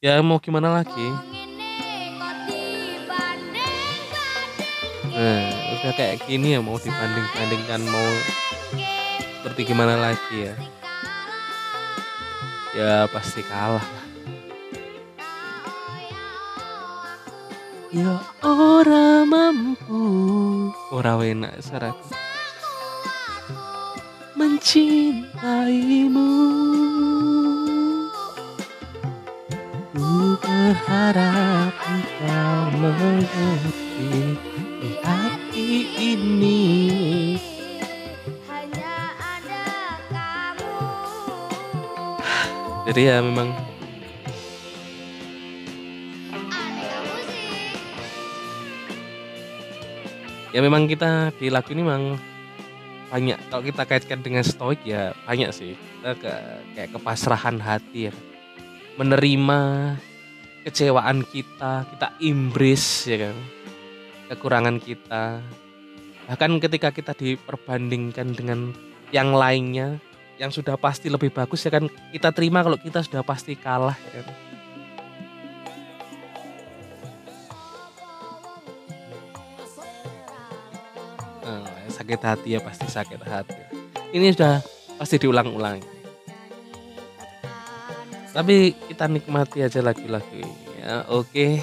ya 0.00 0.16
mau 0.24 0.40
gimana 0.40 0.80
lagi? 0.80 1.12
Nah 5.12 5.44
udah 5.76 5.92
kayak 5.92 6.24
gini 6.24 6.56
ya 6.56 6.64
mau 6.64 6.80
dibanding 6.80 7.28
bandingkan 7.36 7.84
mau 7.84 8.08
seperti 9.36 9.68
gimana 9.68 10.00
lagi 10.00 10.48
ya? 10.48 10.56
Ya 12.72 13.04
pasti 13.12 13.44
kalah 13.44 13.84
lah. 13.84 14.08
ya 17.92 18.24
ora 18.40 19.28
mampu. 19.28 20.00
Ora 20.96 21.20
enak 21.20 21.60
syarat 21.60 21.92
mencintaimu 24.32 26.79
Ku 30.00 30.32
berharap 30.40 31.76
engkau 31.76 32.72
mengerti 32.72 34.32
di 34.80 34.96
hati 35.04 35.70
ini 35.92 36.64
Hanya 38.48 39.12
ada 39.20 39.68
kamu. 40.08 40.72
Jadi 42.88 43.00
ya 43.12 43.20
memang. 43.20 43.52
Ada 46.32 46.48
kamu 46.80 47.14
sih. 47.28 47.52
Ya 50.56 50.60
memang 50.64 50.88
kita 50.88 51.28
di 51.36 51.52
lagu 51.52 51.76
ini 51.76 51.84
memang 51.84 52.16
banyak 53.12 53.36
kalau 53.52 53.68
kita 53.68 53.84
kaitkan 53.84 54.24
dengan 54.24 54.48
stoik 54.48 54.80
ya 54.80 55.12
banyak 55.28 55.52
sih. 55.52 55.76
Kita 55.76 56.16
ke, 56.16 56.32
kayak 56.72 56.88
kepasrahan 56.96 57.60
hati 57.60 58.08
ya 58.08 58.16
menerima 59.00 59.60
kecewaan 60.68 61.24
kita 61.24 61.88
kita 61.88 62.08
imbris 62.20 63.08
ya 63.08 63.32
kan? 63.32 63.36
Kekurangan 64.28 64.76
kita. 64.76 65.40
Bahkan 66.28 66.60
ketika 66.60 66.92
kita 66.92 67.16
diperbandingkan 67.16 68.36
dengan 68.36 68.76
yang 69.08 69.32
lainnya 69.32 69.96
yang 70.36 70.52
sudah 70.52 70.76
pasti 70.76 71.08
lebih 71.08 71.32
bagus 71.32 71.64
ya 71.64 71.72
kan? 71.72 71.88
Kita 72.12 72.28
terima 72.36 72.60
kalau 72.60 72.76
kita 72.76 73.00
sudah 73.00 73.24
pasti 73.24 73.56
kalah 73.56 73.96
ya 73.96 74.20
kan? 74.20 74.36
Eh, 81.48 81.88
sakit 81.88 82.20
hati 82.20 82.48
ya 82.52 82.60
pasti 82.60 82.84
sakit 82.84 83.20
hati. 83.24 83.60
Ini 84.12 84.36
sudah 84.36 84.60
pasti 85.00 85.16
diulang-ulang 85.16 85.99
tapi 88.30 88.78
kita 88.86 89.10
nikmati 89.10 89.66
aja 89.66 89.82
lagu-lagu 89.82 90.42
ya 90.78 91.04
oke? 91.10 91.60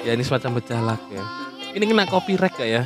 Ya 0.00 0.18
ini 0.18 0.26
semacam 0.26 0.58
pecah 0.58 0.80
ya. 1.12 1.24
Ini 1.70 1.84
kena 1.86 2.02
copyright 2.08 2.56
gak 2.58 2.66
ya? 2.66 2.82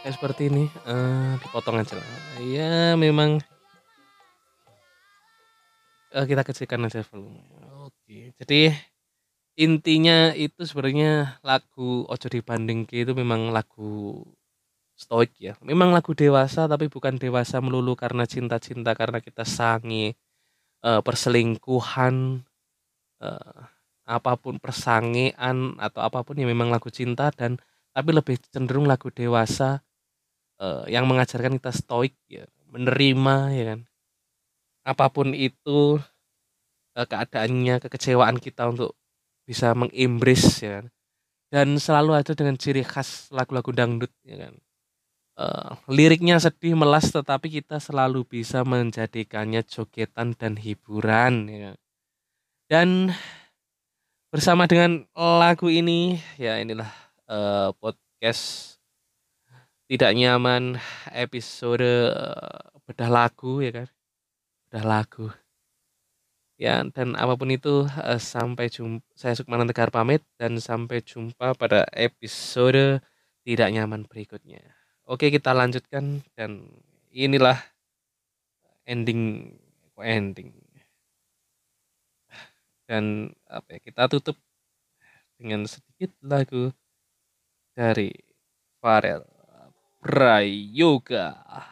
Kayak 0.00 0.14
seperti 0.16 0.48
ini 0.48 0.64
eh 0.88 1.36
dipotong 1.44 1.76
aja 1.76 2.00
lah. 2.00 2.08
Ya 2.40 2.96
memang 2.96 3.42
eh, 6.14 6.26
kita 6.28 6.42
kecilkan 6.46 6.86
aja 6.86 7.00
volume 7.08 7.40
oke. 7.88 8.18
Jadi 8.38 8.70
intinya 9.58 10.32
itu 10.36 10.64
sebenarnya 10.64 11.40
lagu 11.44 12.04
Ojo 12.08 12.28
Dibanding 12.32 12.88
itu 12.88 13.12
memang 13.12 13.52
lagu 13.52 14.24
stoik 14.96 15.32
ya. 15.40 15.54
Memang 15.64 15.90
lagu 15.96 16.12
dewasa 16.16 16.68
tapi 16.70 16.86
bukan 16.92 17.16
dewasa 17.20 17.58
melulu 17.64 17.92
karena 17.98 18.24
cinta-cinta 18.28 18.94
karena 18.96 19.18
kita 19.24 19.44
sangi 19.44 20.14
eh, 20.84 21.00
perselingkuhan 21.04 22.44
eh, 23.22 23.60
apa 24.06 24.32
pun 24.36 24.58
persangean 24.58 25.78
atau 25.78 26.00
apa 26.02 26.26
pun 26.26 26.34
ya 26.38 26.46
memang 26.48 26.68
lagu 26.74 26.90
cinta 26.90 27.30
dan 27.32 27.58
tapi 27.94 28.10
lebih 28.16 28.40
cenderung 28.50 28.86
lagu 28.88 29.08
dewasa 29.14 29.80
eh, 30.60 30.84
yang 30.92 31.06
mengajarkan 31.10 31.58
kita 31.60 31.72
stoik 31.74 32.14
ya 32.28 32.44
menerima 32.72 33.36
ya 33.54 33.64
kan 33.74 33.80
apa 34.82 35.06
pun 35.10 35.32
itu 35.34 35.98
eh, 36.98 37.06
keadaannya 37.06 37.82
kekecewaan 37.82 38.38
kita 38.38 38.68
untuk 38.70 38.98
bisa 39.46 39.74
mengimbris 39.74 40.62
ya 40.62 40.82
kan. 40.82 40.86
Dan 41.52 41.76
selalu 41.76 42.16
ada 42.16 42.32
dengan 42.32 42.56
ciri 42.56 42.80
khas 42.82 43.28
lagu-lagu 43.28 43.70
dangdut 43.74 44.12
ya 44.24 44.48
kan. 44.48 44.54
Eh, 45.32 45.72
liriknya 45.88 46.36
sedih 46.36 46.76
melas 46.76 47.08
tetapi 47.08 47.48
kita 47.48 47.80
selalu 47.80 48.28
bisa 48.28 48.68
menjadikannya 48.68 49.64
jogetan 49.64 50.36
dan 50.36 50.60
hiburan 50.60 51.48
ya 51.48 51.58
kan. 51.72 51.76
dan 52.68 52.88
bersama 54.28 54.68
dengan 54.68 55.08
lagu 55.16 55.72
ini 55.72 56.20
ya 56.36 56.60
inilah 56.60 56.88
eh, 57.32 57.68
podcast 57.80 58.76
tidak 59.88 60.12
nyaman 60.12 60.76
episode 61.16 62.12
eh, 62.12 62.62
bedah 62.84 63.08
lagu 63.08 63.64
ya 63.64 63.72
kan 63.72 63.88
bedah 64.72 64.88
lagu. 64.88 65.28
Ya 66.56 66.80
dan 66.96 67.12
apa 67.12 67.36
pun 67.36 67.52
itu 67.52 67.84
eh, 67.84 68.16
sampai 68.16 68.72
jumpa 68.72 69.04
saya 69.12 69.36
Sukmanan 69.36 69.68
Tegar 69.68 69.92
pamit 69.92 70.24
dan 70.40 70.56
sampai 70.56 71.04
jumpa 71.04 71.52
pada 71.60 71.84
episode 71.92 73.04
tidak 73.44 73.68
nyaman 73.68 74.08
berikutnya. 74.08 74.64
Oke 75.04 75.28
kita 75.28 75.52
lanjutkan 75.52 76.24
dan 76.32 76.72
inilah 77.12 77.60
ending 78.88 79.52
ending? 80.00 80.56
Dan 82.88 83.36
apa 83.44 83.76
ya 83.76 83.78
kita 83.84 84.08
tutup 84.08 84.40
dengan 85.36 85.68
sedikit 85.68 86.16
lagu 86.24 86.72
dari 87.76 88.08
Farel 88.80 89.20
Prayoga. 90.00 91.71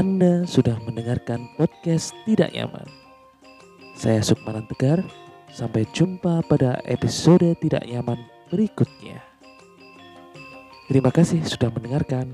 Anda 0.00 0.48
sudah 0.48 0.80
mendengarkan 0.88 1.44
podcast 1.60 2.16
Tidak 2.24 2.56
Nyaman. 2.56 2.88
Saya 3.92 4.24
Sukmanan 4.24 4.64
Tegar. 4.64 5.04
Sampai 5.52 5.84
jumpa 5.92 6.40
pada 6.48 6.80
episode 6.88 7.44
Tidak 7.60 7.84
Nyaman 7.84 8.16
berikutnya. 8.48 9.20
Terima 10.88 11.12
kasih 11.12 11.44
sudah 11.44 11.68
mendengarkan. 11.68 12.32